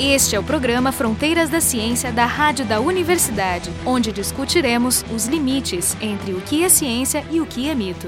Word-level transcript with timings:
Este 0.00 0.36
é 0.36 0.38
o 0.38 0.44
programa 0.44 0.92
Fronteiras 0.92 1.50
da 1.50 1.60
Ciência 1.60 2.12
da 2.12 2.24
Rádio 2.24 2.64
da 2.64 2.78
Universidade, 2.78 3.68
onde 3.84 4.12
discutiremos 4.12 5.04
os 5.12 5.26
limites 5.26 5.96
entre 6.00 6.34
o 6.34 6.40
que 6.40 6.62
é 6.62 6.68
ciência 6.68 7.26
e 7.32 7.40
o 7.40 7.46
que 7.46 7.68
é 7.68 7.74
mito. 7.74 8.06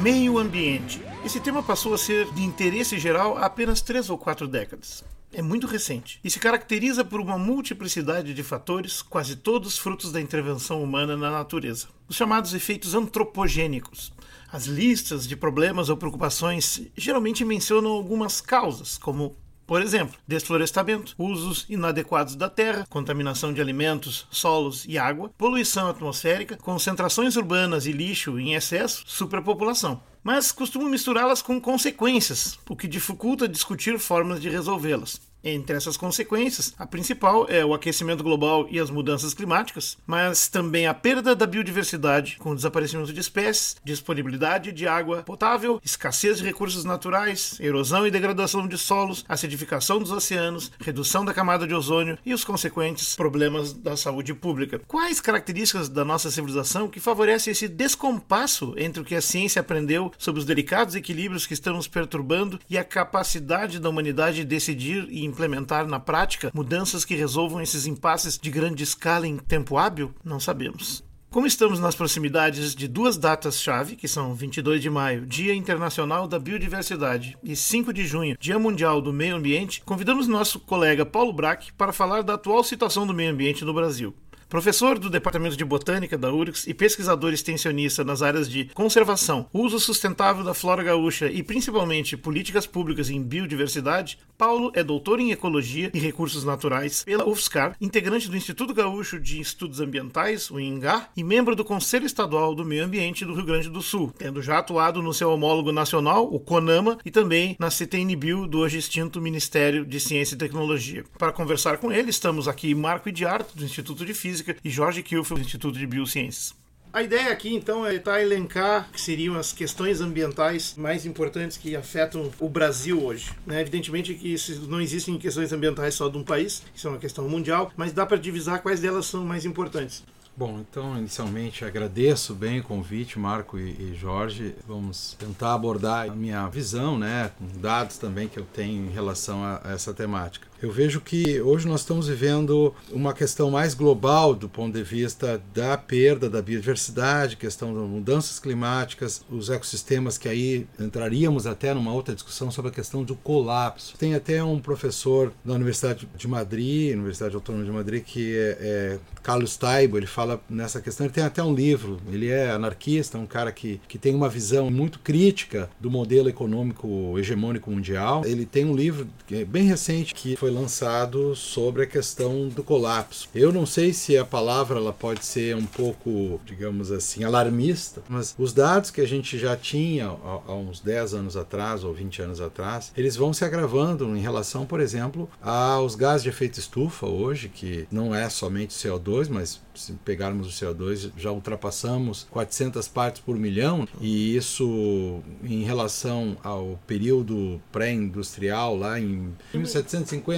Meio 0.00 0.38
ambiente. 0.38 1.02
Esse 1.22 1.38
tema 1.38 1.62
passou 1.62 1.92
a 1.92 1.98
ser 1.98 2.32
de 2.32 2.42
interesse 2.42 2.98
geral 2.98 3.36
há 3.36 3.44
apenas 3.44 3.82
três 3.82 4.08
ou 4.08 4.16
quatro 4.16 4.48
décadas. 4.48 5.04
É 5.30 5.42
muito 5.42 5.66
recente 5.66 6.18
e 6.24 6.30
se 6.30 6.40
caracteriza 6.40 7.04
por 7.04 7.20
uma 7.20 7.36
multiplicidade 7.36 8.32
de 8.32 8.42
fatores, 8.42 9.02
quase 9.02 9.36
todos 9.36 9.76
frutos 9.76 10.10
da 10.10 10.22
intervenção 10.22 10.82
humana 10.82 11.14
na 11.14 11.30
natureza. 11.30 11.88
Os 12.08 12.16
chamados 12.16 12.54
efeitos 12.54 12.94
antropogênicos. 12.94 14.14
As 14.50 14.64
listas 14.64 15.28
de 15.28 15.36
problemas 15.36 15.90
ou 15.90 15.96
preocupações 15.98 16.80
geralmente 16.96 17.44
mencionam 17.44 17.90
algumas 17.90 18.40
causas, 18.40 18.96
como 18.96 19.36
por 19.68 19.82
exemplo, 19.82 20.18
desflorestamento, 20.26 21.14
usos 21.18 21.66
inadequados 21.68 22.34
da 22.34 22.48
terra, 22.48 22.86
contaminação 22.88 23.52
de 23.52 23.60
alimentos, 23.60 24.26
solos 24.30 24.86
e 24.88 24.96
água, 24.96 25.30
poluição 25.36 25.90
atmosférica, 25.90 26.56
concentrações 26.56 27.36
urbanas 27.36 27.84
e 27.84 27.92
lixo 27.92 28.38
em 28.38 28.54
excesso, 28.54 29.04
superpopulação. 29.06 30.02
Mas 30.24 30.50
costumam 30.52 30.88
misturá-las 30.88 31.42
com 31.42 31.60
consequências, 31.60 32.58
o 32.66 32.74
que 32.74 32.88
dificulta 32.88 33.46
discutir 33.46 33.98
formas 33.98 34.40
de 34.40 34.48
resolvê-las. 34.48 35.20
Entre 35.54 35.74
essas 35.74 35.96
consequências, 35.96 36.74
a 36.78 36.86
principal 36.86 37.46
é 37.48 37.64
o 37.64 37.72
aquecimento 37.72 38.22
global 38.22 38.66
e 38.70 38.78
as 38.78 38.90
mudanças 38.90 39.32
climáticas, 39.32 39.96
mas 40.06 40.46
também 40.46 40.86
a 40.86 40.92
perda 40.92 41.34
da 41.34 41.46
biodiversidade, 41.46 42.36
com 42.38 42.50
o 42.50 42.54
desaparecimento 42.54 43.12
de 43.12 43.20
espécies, 43.20 43.76
disponibilidade 43.82 44.72
de 44.72 44.86
água 44.86 45.22
potável, 45.22 45.80
escassez 45.82 46.36
de 46.38 46.44
recursos 46.44 46.84
naturais, 46.84 47.56
erosão 47.60 48.06
e 48.06 48.10
degradação 48.10 48.68
de 48.68 48.76
solos, 48.76 49.24
acidificação 49.26 49.98
dos 49.98 50.10
oceanos, 50.10 50.70
redução 50.80 51.24
da 51.24 51.32
camada 51.32 51.66
de 51.66 51.74
ozônio 51.74 52.18
e 52.26 52.34
os 52.34 52.44
consequentes 52.44 53.16
problemas 53.16 53.72
da 53.72 53.96
saúde 53.96 54.34
pública. 54.34 54.80
Quais 54.86 55.18
características 55.18 55.88
da 55.88 56.04
nossa 56.04 56.30
civilização 56.30 56.88
que 56.88 57.00
favorecem 57.00 57.52
esse 57.52 57.68
descompasso 57.68 58.74
entre 58.76 59.00
o 59.00 59.04
que 59.04 59.14
a 59.14 59.22
ciência 59.22 59.60
aprendeu 59.60 60.12
sobre 60.18 60.40
os 60.40 60.46
delicados 60.46 60.94
equilíbrios 60.94 61.46
que 61.46 61.54
estão 61.54 61.74
nos 61.74 61.88
perturbando 61.88 62.60
e 62.68 62.76
a 62.76 62.84
capacidade 62.84 63.80
da 63.80 63.88
humanidade 63.88 64.38
de 64.38 64.44
decidir 64.44 65.08
e 65.08 65.24
implementar 65.38 65.86
na 65.86 66.00
prática 66.00 66.50
mudanças 66.52 67.04
que 67.04 67.14
resolvam 67.14 67.60
esses 67.60 67.86
impasses 67.86 68.36
de 68.36 68.50
grande 68.50 68.82
escala 68.82 69.26
em 69.26 69.36
tempo 69.36 69.78
hábil? 69.78 70.12
Não 70.24 70.40
sabemos. 70.40 71.04
Como 71.30 71.46
estamos 71.46 71.78
nas 71.78 71.94
proximidades 71.94 72.74
de 72.74 72.88
duas 72.88 73.16
datas-chave, 73.16 73.94
que 73.94 74.08
são 74.08 74.34
22 74.34 74.82
de 74.82 74.90
maio, 74.90 75.26
Dia 75.26 75.54
Internacional 75.54 76.26
da 76.26 76.38
Biodiversidade, 76.38 77.36
e 77.44 77.54
5 77.54 77.92
de 77.92 78.04
junho, 78.06 78.36
Dia 78.40 78.58
Mundial 78.58 79.00
do 79.00 79.12
Meio 79.12 79.36
Ambiente, 79.36 79.82
convidamos 79.84 80.26
nosso 80.26 80.58
colega 80.58 81.06
Paulo 81.06 81.32
Braque 81.32 81.72
para 81.74 81.92
falar 81.92 82.22
da 82.22 82.34
atual 82.34 82.64
situação 82.64 83.06
do 83.06 83.14
meio 83.14 83.30
ambiente 83.30 83.64
no 83.64 83.74
Brasil. 83.74 84.14
Professor 84.48 84.98
do 84.98 85.10
Departamento 85.10 85.58
de 85.58 85.64
Botânica 85.64 86.16
da 86.16 86.32
URGS 86.32 86.66
e 86.66 86.72
pesquisador 86.72 87.34
extensionista 87.34 88.02
nas 88.02 88.22
áreas 88.22 88.48
de 88.48 88.70
conservação, 88.72 89.46
uso 89.52 89.78
sustentável 89.78 90.42
da 90.42 90.54
flora 90.54 90.82
gaúcha 90.82 91.30
e 91.30 91.42
principalmente 91.42 92.16
políticas 92.16 92.66
públicas 92.66 93.10
em 93.10 93.22
biodiversidade, 93.22 94.18
Paulo 94.38 94.72
é 94.74 94.82
doutor 94.82 95.20
em 95.20 95.32
Ecologia 95.32 95.90
e 95.92 95.98
Recursos 95.98 96.44
Naturais 96.44 97.02
pela 97.04 97.28
UFSCar, 97.28 97.76
integrante 97.78 98.30
do 98.30 98.36
Instituto 98.38 98.72
Gaúcho 98.72 99.20
de 99.20 99.38
Estudos 99.38 99.80
Ambientais, 99.80 100.50
o 100.50 100.58
INGA, 100.58 101.08
e 101.14 101.22
membro 101.22 101.54
do 101.54 101.64
Conselho 101.64 102.06
Estadual 102.06 102.54
do 102.54 102.64
Meio 102.64 102.84
Ambiente 102.84 103.26
do 103.26 103.34
Rio 103.34 103.44
Grande 103.44 103.68
do 103.68 103.82
Sul, 103.82 104.14
tendo 104.16 104.40
já 104.40 104.58
atuado 104.58 105.02
no 105.02 105.12
seu 105.12 105.30
homólogo 105.30 105.72
nacional, 105.72 106.26
o 106.32 106.40
CONAMA, 106.40 106.98
e 107.04 107.10
também 107.10 107.54
na 107.58 107.70
CTNBio 107.70 108.46
do 108.46 108.60
hoje 108.60 108.78
extinto 108.78 109.20
Ministério 109.20 109.84
de 109.84 110.00
Ciência 110.00 110.36
e 110.36 110.38
Tecnologia. 110.38 111.04
Para 111.18 111.32
conversar 111.32 111.76
com 111.76 111.92
ele, 111.92 112.08
estamos 112.08 112.48
aqui 112.48 112.74
Marco 112.74 113.10
Idiarto, 113.10 113.54
do 113.54 113.64
Instituto 113.64 114.06
de 114.06 114.14
Física 114.14 114.37
Física, 114.38 114.56
e 114.64 114.70
Jorge 114.70 115.02
Kilfield, 115.02 115.42
do 115.42 115.46
Instituto 115.46 115.78
de 115.78 115.86
Biociências. 115.86 116.54
A 116.90 117.02
ideia 117.02 117.30
aqui, 117.30 117.54
então, 117.54 117.84
é 117.84 117.92
tentar 117.92 118.22
elencar 118.22 118.88
que 118.90 119.00
seriam 119.00 119.36
as 119.36 119.52
questões 119.52 120.00
ambientais 120.00 120.74
mais 120.76 121.04
importantes 121.04 121.58
que 121.58 121.76
afetam 121.76 122.30
o 122.40 122.48
Brasil 122.48 123.04
hoje. 123.04 123.30
Né? 123.46 123.60
Evidentemente 123.60 124.14
que 124.14 124.32
isso 124.32 124.66
não 124.68 124.80
existem 124.80 125.18
questões 125.18 125.52
ambientais 125.52 125.94
só 125.94 126.08
de 126.08 126.16
um 126.16 126.24
país, 126.24 126.62
isso 126.74 126.86
é 126.86 126.90
uma 126.90 126.98
questão 126.98 127.28
mundial, 127.28 127.70
mas 127.76 127.92
dá 127.92 128.06
para 128.06 128.16
divisar 128.16 128.62
quais 128.62 128.80
delas 128.80 129.04
são 129.04 129.24
mais 129.24 129.44
importantes. 129.44 130.02
Bom, 130.34 130.60
então, 130.60 130.96
inicialmente 130.96 131.64
agradeço 131.64 132.32
bem 132.32 132.60
o 132.60 132.62
convite, 132.62 133.18
Marco 133.18 133.58
e, 133.58 133.90
e, 133.90 133.94
Jorge. 133.94 134.54
Vamos 134.66 135.14
tentar 135.18 135.52
abordar 135.52 136.08
a 136.08 136.14
minha 136.14 136.48
visão, 136.48 136.96
né, 136.96 137.32
com 137.36 137.60
dados 137.60 137.98
também 137.98 138.28
que 138.28 138.38
eu 138.38 138.46
tenho 138.54 138.86
em 138.86 138.90
relação 138.90 139.44
a, 139.44 139.60
a 139.64 139.72
essa 139.72 139.92
temática. 139.92 140.47
Eu 140.60 140.72
vejo 140.72 141.00
que 141.00 141.40
hoje 141.40 141.68
nós 141.68 141.80
estamos 141.80 142.08
vivendo 142.08 142.74
uma 142.90 143.12
questão 143.12 143.48
mais 143.48 143.74
global 143.74 144.34
do 144.34 144.48
ponto 144.48 144.74
de 144.74 144.82
vista 144.82 145.40
da 145.54 145.78
perda 145.78 146.28
da 146.28 146.42
biodiversidade, 146.42 147.36
questão 147.36 147.72
das 147.72 147.84
mudanças 147.84 148.40
climáticas, 148.40 149.24
os 149.30 149.50
ecossistemas 149.50 150.18
que 150.18 150.28
aí 150.28 150.66
entraríamos 150.80 151.46
até 151.46 151.72
numa 151.72 151.92
outra 151.92 152.12
discussão 152.12 152.50
sobre 152.50 152.72
a 152.72 152.74
questão 152.74 153.04
do 153.04 153.14
colapso. 153.14 153.96
Tem 153.96 154.16
até 154.16 154.42
um 154.42 154.58
professor 154.58 155.32
da 155.44 155.54
Universidade 155.54 156.08
de 156.16 156.26
Madrid, 156.26 156.94
Universidade 156.94 157.36
Autônoma 157.36 157.64
de 157.64 157.70
Madrid, 157.70 158.02
que 158.02 158.36
é, 158.36 158.58
é 158.60 158.98
Carlos 159.22 159.56
Taibo, 159.56 159.96
ele 159.96 160.06
fala 160.06 160.40
nessa 160.50 160.80
questão, 160.80 161.06
ele 161.06 161.14
tem 161.14 161.22
até 161.22 161.42
um 161.42 161.54
livro, 161.54 162.00
ele 162.10 162.30
é 162.30 162.50
anarquista, 162.50 163.16
um 163.16 163.26
cara 163.26 163.52
que, 163.52 163.80
que 163.86 163.98
tem 163.98 164.12
uma 164.12 164.28
visão 164.28 164.70
muito 164.70 164.98
crítica 164.98 165.70
do 165.78 165.88
modelo 165.88 166.28
econômico 166.28 167.16
hegemônico 167.16 167.70
mundial. 167.70 168.24
Ele 168.24 168.44
tem 168.44 168.64
um 168.64 168.74
livro 168.74 169.06
é 169.30 169.44
bem 169.44 169.64
recente 169.64 170.14
que 170.14 170.34
foi 170.36 170.47
foi 170.48 170.50
lançado 170.50 171.36
sobre 171.36 171.82
a 171.82 171.86
questão 171.86 172.48
do 172.48 172.64
colapso. 172.64 173.28
Eu 173.34 173.52
não 173.52 173.66
sei 173.66 173.92
se 173.92 174.16
a 174.16 174.24
palavra 174.24 174.78
ela 174.78 174.92
pode 174.92 175.24
ser 175.24 175.54
um 175.54 175.66
pouco, 175.66 176.40
digamos 176.46 176.90
assim, 176.90 177.22
alarmista, 177.22 178.02
mas 178.08 178.34
os 178.38 178.52
dados 178.52 178.90
que 178.90 179.00
a 179.00 179.06
gente 179.06 179.38
já 179.38 179.56
tinha 179.56 180.06
há, 180.06 180.54
uns 180.54 180.80
10 180.80 181.14
anos 181.14 181.36
atrás 181.36 181.84
ou 181.84 181.92
20 181.92 182.22
anos 182.22 182.40
atrás, 182.40 182.92
eles 182.96 183.14
vão 183.14 183.32
se 183.32 183.44
agravando 183.44 184.16
em 184.16 184.20
relação, 184.20 184.64
por 184.64 184.80
exemplo, 184.80 185.28
aos 185.42 185.94
gases 185.94 186.22
de 186.22 186.30
efeito 186.30 186.58
estufa 186.58 187.06
hoje, 187.06 187.50
que 187.50 187.86
não 187.90 188.14
é 188.14 188.28
somente 188.30 188.74
CO2, 188.74 189.28
mas 189.28 189.60
se 189.74 189.92
pegarmos 190.04 190.48
o 190.48 190.50
CO2, 190.50 191.10
já 191.16 191.30
ultrapassamos 191.30 192.26
400 192.30 192.88
partes 192.88 193.22
por 193.22 193.36
milhão, 193.36 193.86
e 194.00 194.36
isso 194.36 195.20
em 195.44 195.62
relação 195.62 196.36
ao 196.42 196.78
período 196.86 197.60
pré-industrial, 197.70 198.76
lá 198.76 198.98
em 198.98 199.34
1750, 199.54 200.37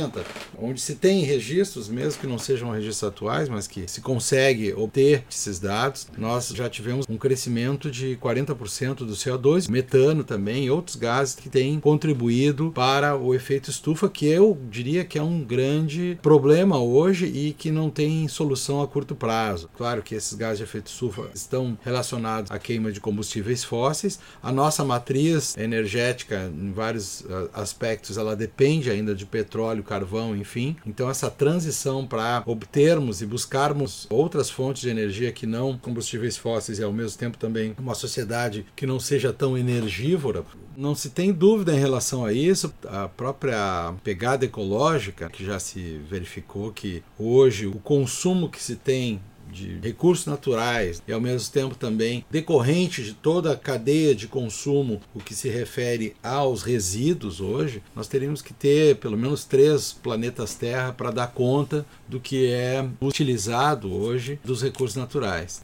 onde 0.59 0.81
se 0.81 0.95
tem 0.95 1.25
registros, 1.25 1.89
mesmo 1.89 2.21
que 2.21 2.27
não 2.27 2.39
sejam 2.39 2.71
registros 2.71 3.11
atuais, 3.11 3.49
mas 3.49 3.67
que 3.67 3.89
se 3.89 4.01
consegue 4.01 4.73
obter 4.75 5.25
esses 5.31 5.59
dados, 5.59 6.09
nós 6.17 6.49
já 6.49 6.69
tivemos 6.69 7.07
um 7.09 7.17
crescimento 7.17 7.91
de 7.91 8.17
40% 8.21 8.97
do 8.97 9.13
CO2, 9.13 9.69
metano 9.71 10.23
também, 10.23 10.71
outros 10.71 10.97
gases 10.97 11.35
que 11.35 11.49
têm 11.49 11.81
contribuído 11.81 12.71
para 12.73 13.17
o 13.17 13.35
efeito 13.35 13.71
estufa, 13.71 14.09
que 14.09 14.27
eu 14.27 14.59
diria 14.71 15.05
que 15.05 15.19
é 15.19 15.23
um 15.23 15.43
grande 15.43 16.19
problema 16.23 16.79
hoje 16.79 17.27
e 17.27 17.53
que 17.53 17.71
não 17.71 17.91
tem 17.91 18.29
solução 18.29 18.83
a 18.83 18.89
curto 18.89 19.15
prazo 19.15 19.31
prazo. 19.31 19.71
Claro 19.77 20.03
que 20.03 20.15
esses 20.15 20.35
gases 20.35 20.59
de 20.59 20.65
efeito 20.65 20.87
estufa 20.87 21.31
estão 21.35 21.79
relacionados 21.83 22.51
à 22.51 22.59
queima 22.59 22.93
de 22.93 23.01
combustíveis 23.01 23.65
fósseis. 23.65 24.19
A 24.43 24.53
nossa 24.53 24.85
matriz 24.85 25.57
energética, 25.57 26.51
em 26.53 26.73
vários 26.73 27.25
ah, 27.29 27.61
aspectos, 27.63 28.17
ela 28.17 28.37
depende 28.37 28.91
ainda 28.91 29.15
de 29.15 29.27
petróleo, 29.27 29.83
carvão, 29.91 30.37
enfim. 30.37 30.77
Então, 30.87 31.11
essa 31.11 31.29
transição 31.29 32.07
para 32.07 32.45
obtermos 32.47 33.21
e 33.21 33.27
buscarmos 33.27 34.07
outras 34.09 34.49
fontes 34.49 34.83
de 34.83 34.89
energia 34.89 35.33
que 35.33 35.47
não 35.47 35.77
combustíveis 35.77 36.37
fósseis 36.37 36.79
e, 36.79 36.85
ao 36.85 36.93
mesmo 36.93 37.19
tempo, 37.19 37.37
também 37.37 37.75
uma 37.77 37.95
sociedade 37.95 38.65
que 38.77 38.87
não 38.87 39.01
seja 39.01 39.33
tão 39.33 39.59
energívora, 39.59 40.45
não 40.77 40.95
se 40.95 41.11
tem 41.11 41.33
dúvida 41.33 41.75
em 41.75 41.79
relação 41.79 42.25
a 42.25 42.33
isso. 42.33 42.73
A 42.87 43.09
própria 43.09 43.93
pegada 44.05 44.45
ecológica, 44.45 45.29
que 45.29 45.45
já 45.45 45.59
se 45.59 46.01
verificou 46.09 46.73
que 46.73 47.03
hoje 47.19 47.67
o 47.67 47.81
consumo 47.81 48.49
que 48.49 48.63
se 48.63 48.77
tem 48.77 49.21
de 49.51 49.79
recursos 49.81 50.27
naturais 50.27 51.03
e 51.07 51.13
ao 51.13 51.21
mesmo 51.21 51.51
tempo 51.51 51.75
também 51.75 52.25
decorrente 52.31 53.03
de 53.03 53.15
toda 53.15 53.53
a 53.53 53.57
cadeia 53.57 54.15
de 54.15 54.27
consumo, 54.27 55.01
o 55.15 55.21
que 55.21 55.35
se 55.35 55.49
refere 55.49 56.15
aos 56.23 56.63
resíduos 56.63 57.41
hoje, 57.41 57.83
nós 57.95 58.09
teríamos 58.09 58.43
que 58.43 58.55
ter 58.55 58.97
pelo 58.97 59.17
menos 59.17 59.45
três 59.45 59.93
planetas 59.93 60.55
Terra 60.55 60.93
para 60.93 61.11
dar 61.11 61.29
conta 61.29 61.87
do 62.09 62.21
que 62.21 62.51
é 62.51 62.87
utilizado 63.01 63.93
hoje 63.93 64.39
dos 64.45 64.63
recursos 64.63 64.97
naturais. 64.97 65.63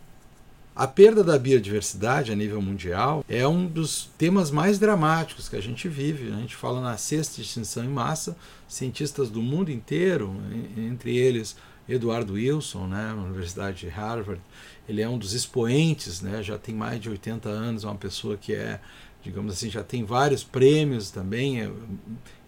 A 0.76 0.86
perda 0.86 1.24
da 1.24 1.38
biodiversidade 1.38 2.30
a 2.30 2.36
nível 2.36 2.60
mundial 2.60 3.24
é 3.26 3.48
um 3.48 3.64
dos 3.64 4.10
temas 4.18 4.50
mais 4.50 4.78
dramáticos 4.78 5.48
que 5.48 5.56
a 5.56 5.60
gente 5.62 5.88
vive. 5.88 6.30
A 6.30 6.36
gente 6.36 6.54
fala 6.54 6.82
na 6.82 6.98
sexta 6.98 7.40
extinção 7.40 7.82
em 7.82 7.88
massa, 7.88 8.36
cientistas 8.68 9.30
do 9.30 9.40
mundo 9.40 9.70
inteiro, 9.70 10.36
entre 10.76 11.16
eles 11.16 11.56
Eduardo 11.88 12.34
Wilson, 12.34 12.86
né, 12.86 13.12
Universidade 13.12 13.80
de 13.80 13.88
Harvard, 13.88 14.40
ele 14.88 15.02
é 15.02 15.08
um 15.08 15.18
dos 15.18 15.32
expoentes, 15.32 16.20
né, 16.20 16.42
já 16.42 16.58
tem 16.58 16.74
mais 16.74 17.00
de 17.00 17.08
80 17.08 17.48
anos, 17.48 17.84
é 17.84 17.86
uma 17.86 17.96
pessoa 17.96 18.36
que 18.36 18.54
é 18.54 18.80
digamos 19.26 19.52
assim, 19.52 19.68
já 19.68 19.82
tem 19.82 20.04
vários 20.04 20.44
prêmios 20.44 21.10
também. 21.10 21.60
É, 21.60 21.70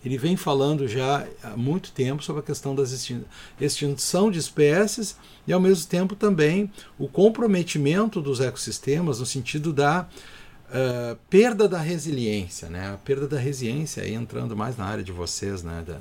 ele 0.04 0.16
vem 0.16 0.36
falando 0.36 0.86
já 0.86 1.26
há 1.42 1.56
muito 1.56 1.90
tempo 1.90 2.22
sobre 2.22 2.40
a 2.40 2.44
questão 2.44 2.74
da 2.74 2.84
extinção 3.60 4.30
de 4.30 4.38
espécies 4.38 5.16
e, 5.46 5.52
ao 5.52 5.60
mesmo 5.60 5.88
tempo, 5.88 6.14
também 6.14 6.70
o 6.98 7.08
comprometimento 7.08 8.20
dos 8.20 8.40
ecossistemas 8.40 9.18
no 9.18 9.26
sentido 9.26 9.72
da 9.72 10.08
uh, 10.68 11.18
perda 11.28 11.68
da 11.68 11.80
resiliência, 11.80 12.68
né? 12.68 12.92
a 12.92 12.96
perda 12.96 13.26
da 13.26 13.38
resiliência, 13.38 14.04
aí 14.04 14.14
entrando 14.14 14.56
mais 14.56 14.76
na 14.76 14.84
área 14.84 15.02
de 15.02 15.12
vocês, 15.12 15.64
né? 15.64 15.82
da, 15.84 15.98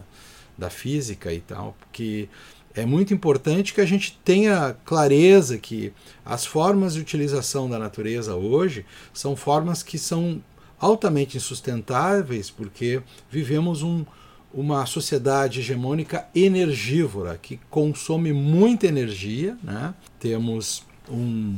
da 0.55 0.69
física 0.69 1.33
e 1.33 1.39
tal, 1.39 1.75
porque 1.79 2.29
é 2.77 2.85
muito 2.85 3.11
importante 3.11 3.73
que 3.73 3.81
a 3.81 3.85
gente 3.85 4.19
tenha 4.23 4.75
clareza 4.85 5.57
que 5.57 5.91
as 6.23 6.45
formas 6.45 6.93
de 6.93 7.01
utilização 7.01 7.67
da 7.67 7.79
natureza 7.79 8.35
hoje 8.35 8.85
são 9.11 9.35
formas 9.35 9.81
que 9.81 9.97
são 9.97 10.41
altamente 10.79 11.37
insustentáveis, 11.37 12.51
porque 12.51 13.01
vivemos 13.31 13.81
um, 13.81 14.05
uma 14.53 14.85
sociedade 14.85 15.59
hegemônica 15.59 16.27
energívora 16.35 17.39
que 17.41 17.59
consome 17.67 18.31
muita 18.31 18.85
energia. 18.85 19.57
Né? 19.63 19.93
Temos 20.19 20.85
um 21.09 21.55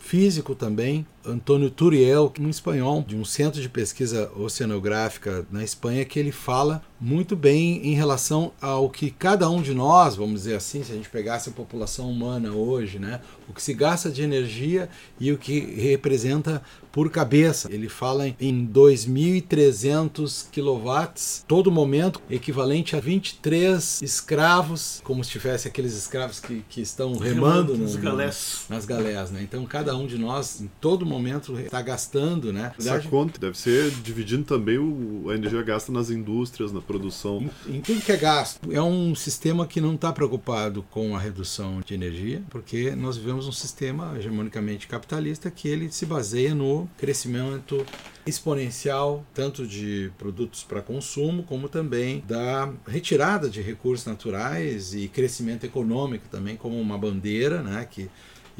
físico 0.00 0.54
também, 0.54 1.06
Antônio 1.24 1.70
Turiel, 1.70 2.32
um 2.40 2.48
espanhol 2.48 3.04
de 3.06 3.16
um 3.16 3.24
centro 3.24 3.60
de 3.60 3.68
pesquisa 3.68 4.30
oceanográfica 4.36 5.46
na 5.50 5.62
Espanha, 5.62 6.04
que 6.04 6.18
ele 6.18 6.32
fala 6.32 6.82
muito 7.00 7.36
bem 7.36 7.86
em 7.86 7.94
relação 7.94 8.52
ao 8.60 8.90
que 8.90 9.10
cada 9.10 9.48
um 9.48 9.62
de 9.62 9.72
nós, 9.72 10.16
vamos 10.16 10.42
dizer 10.42 10.56
assim, 10.56 10.82
se 10.82 10.90
a 10.90 10.94
gente 10.94 11.08
pegasse 11.08 11.48
a 11.48 11.52
população 11.52 12.10
humana 12.10 12.52
hoje, 12.52 12.98
né, 12.98 13.20
o 13.48 13.52
que 13.52 13.62
se 13.62 13.72
gasta 13.72 14.10
de 14.10 14.22
energia 14.22 14.88
e 15.20 15.30
o 15.32 15.38
que 15.38 15.60
representa 15.60 16.62
por 16.90 17.10
cabeça. 17.10 17.72
Ele 17.72 17.88
fala 17.88 18.26
em 18.26 18.66
2.300 18.66 20.46
quilowatts 20.50 21.44
todo 21.46 21.70
momento, 21.70 22.20
equivalente 22.28 22.96
a 22.96 23.00
23 23.00 24.02
escravos, 24.02 25.00
como 25.04 25.22
se 25.22 25.30
tivesse 25.30 25.68
aqueles 25.68 25.94
escravos 25.96 26.40
que, 26.40 26.64
que 26.68 26.80
estão 26.80 27.16
remando, 27.16 27.76
nas 27.76 27.94
no, 27.94 28.00
galés. 28.00 28.64
nas 28.68 28.84
galés. 28.84 29.30
Né? 29.30 29.42
Então 29.42 29.64
cada 29.64 29.96
um 29.96 30.06
de 30.06 30.18
nós, 30.18 30.60
em 30.60 30.68
todo 30.80 31.06
momento, 31.08 31.58
está 31.58 31.82
gastando. 31.82 32.52
Né? 32.52 32.72
Essa 32.78 33.00
conta 33.00 33.38
deve 33.38 33.58
ser 33.58 33.90
dividindo 33.90 34.44
também 34.44 34.78
o, 34.78 35.30
a 35.30 35.34
energia 35.34 35.62
gasta 35.62 35.90
nas 35.92 36.10
indústrias, 36.10 36.72
na 36.72 36.80
produção. 36.80 37.48
Em, 37.66 37.76
em 37.76 37.80
tudo 37.80 38.00
que 38.00 38.12
é 38.12 38.16
gasto. 38.16 38.72
É 38.72 38.82
um 38.82 39.14
sistema 39.14 39.66
que 39.66 39.80
não 39.80 39.94
está 39.94 40.12
preocupado 40.12 40.82
com 40.90 41.16
a 41.16 41.18
redução 41.18 41.80
de 41.84 41.94
energia, 41.94 42.42
porque 42.50 42.92
nós 42.92 43.16
vivemos 43.16 43.46
um 43.46 43.52
sistema 43.52 44.14
hegemonicamente 44.18 44.86
capitalista 44.86 45.50
que 45.50 45.68
ele 45.68 45.90
se 45.90 46.06
baseia 46.06 46.54
no 46.54 46.88
crescimento 46.96 47.84
exponencial 48.26 49.24
tanto 49.32 49.66
de 49.66 50.10
produtos 50.18 50.62
para 50.62 50.82
consumo 50.82 51.42
como 51.42 51.68
também 51.68 52.22
da 52.26 52.70
retirada 52.86 53.48
de 53.48 53.62
recursos 53.62 54.06
naturais 54.06 54.94
e 54.94 55.08
crescimento 55.08 55.64
econômico 55.64 56.26
também 56.30 56.56
como 56.56 56.78
uma 56.78 56.98
bandeira, 56.98 57.62
né, 57.62 57.86
que 57.90 58.10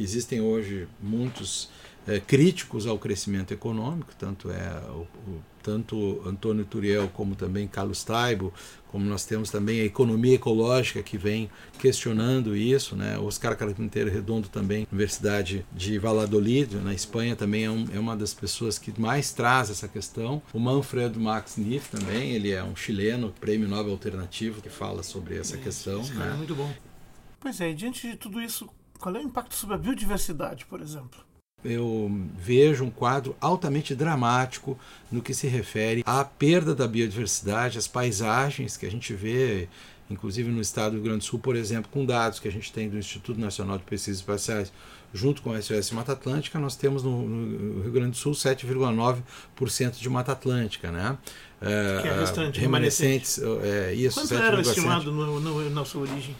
existem 0.02 0.40
hoje 0.40 0.88
muitos 1.00 1.68
é, 2.08 2.18
críticos 2.18 2.86
ao 2.86 2.98
crescimento 2.98 3.52
econômico, 3.52 4.12
tanto 4.18 4.50
é 4.50 4.80
o, 4.90 5.06
o, 5.30 5.42
tanto 5.62 6.22
Antônio 6.26 6.64
Turiel 6.64 7.08
como 7.08 7.34
também 7.36 7.68
Carlos 7.68 8.02
Taibo, 8.02 8.52
como 8.90 9.04
nós 9.04 9.26
temos 9.26 9.50
também 9.50 9.80
a 9.80 9.84
economia 9.84 10.34
ecológica 10.34 11.02
que 11.02 11.18
vem 11.18 11.50
questionando 11.78 12.56
isso, 12.56 12.96
né? 12.96 13.18
Oscar 13.18 13.54
Carpinteiro 13.54 14.10
Redondo 14.10 14.48
também, 14.48 14.88
Universidade 14.90 15.66
de 15.70 15.98
Valladolid, 15.98 16.76
na 16.76 16.94
Espanha 16.94 17.36
também 17.36 17.64
é, 17.64 17.70
um, 17.70 17.84
é, 17.92 17.98
uma 17.98 18.16
das 18.16 18.32
pessoas 18.32 18.78
que 18.78 18.98
mais 18.98 19.30
traz 19.32 19.68
essa 19.68 19.86
questão. 19.86 20.40
O 20.54 20.58
Manfredo 20.58 21.20
Max 21.20 21.58
Niff 21.58 21.90
também, 21.90 22.30
ele 22.30 22.50
é 22.50 22.64
um 22.64 22.74
chileno, 22.74 23.34
prêmio 23.38 23.68
Nobel 23.68 23.92
alternativo 23.92 24.62
que 24.62 24.70
fala 24.70 25.02
sobre 25.02 25.36
essa 25.36 25.56
esse, 25.56 25.62
questão, 25.62 26.00
esse 26.00 26.14
né? 26.14 26.30
É 26.32 26.36
muito 26.36 26.54
bom. 26.54 26.72
Pois 27.38 27.60
é, 27.60 27.70
e 27.70 27.74
diante 27.74 28.10
de 28.10 28.16
tudo 28.16 28.40
isso, 28.40 28.68
qual 28.98 29.14
é 29.14 29.18
o 29.18 29.22
impacto 29.22 29.54
sobre 29.54 29.76
a 29.76 29.78
biodiversidade, 29.78 30.66
por 30.66 30.80
exemplo? 30.80 31.28
eu 31.64 32.10
vejo 32.36 32.84
um 32.84 32.90
quadro 32.90 33.36
altamente 33.40 33.94
dramático 33.94 34.78
no 35.10 35.20
que 35.20 35.34
se 35.34 35.48
refere 35.48 36.02
à 36.06 36.24
perda 36.24 36.74
da 36.74 36.86
biodiversidade, 36.86 37.78
as 37.78 37.88
paisagens 37.88 38.76
que 38.76 38.86
a 38.86 38.90
gente 38.90 39.12
vê, 39.12 39.68
inclusive 40.08 40.50
no 40.50 40.60
estado 40.60 40.92
do 40.92 40.94
Rio 40.96 41.04
Grande 41.04 41.18
do 41.18 41.24
Sul, 41.24 41.38
por 41.38 41.56
exemplo, 41.56 41.90
com 41.90 42.04
dados 42.04 42.38
que 42.38 42.48
a 42.48 42.52
gente 42.52 42.72
tem 42.72 42.88
do 42.88 42.96
Instituto 42.96 43.40
Nacional 43.40 43.76
de 43.76 43.84
Pesquisas 43.84 44.20
Espaciais, 44.20 44.72
junto 45.12 45.42
com 45.42 45.52
a 45.52 45.60
SOS 45.60 45.90
Mata 45.92 46.12
Atlântica, 46.12 46.58
nós 46.58 46.76
temos 46.76 47.02
no, 47.02 47.26
no 47.28 47.82
Rio 47.82 47.92
Grande 47.92 48.10
do 48.10 48.16
Sul 48.16 48.32
7,9% 48.32 49.98
de 49.98 50.08
Mata 50.08 50.32
Atlântica, 50.32 50.92
né? 50.92 51.18
É, 51.60 52.02
que 52.02 52.08
é 52.08 52.20
restante, 52.20 52.60
remanescentes. 52.60 53.40
É, 53.62 53.94
isso, 53.94 54.20
Quanto 54.20 54.34
era 54.34 54.60
estimado 54.60 55.10
na 55.70 55.84
sua 55.84 56.02
origem? 56.02 56.36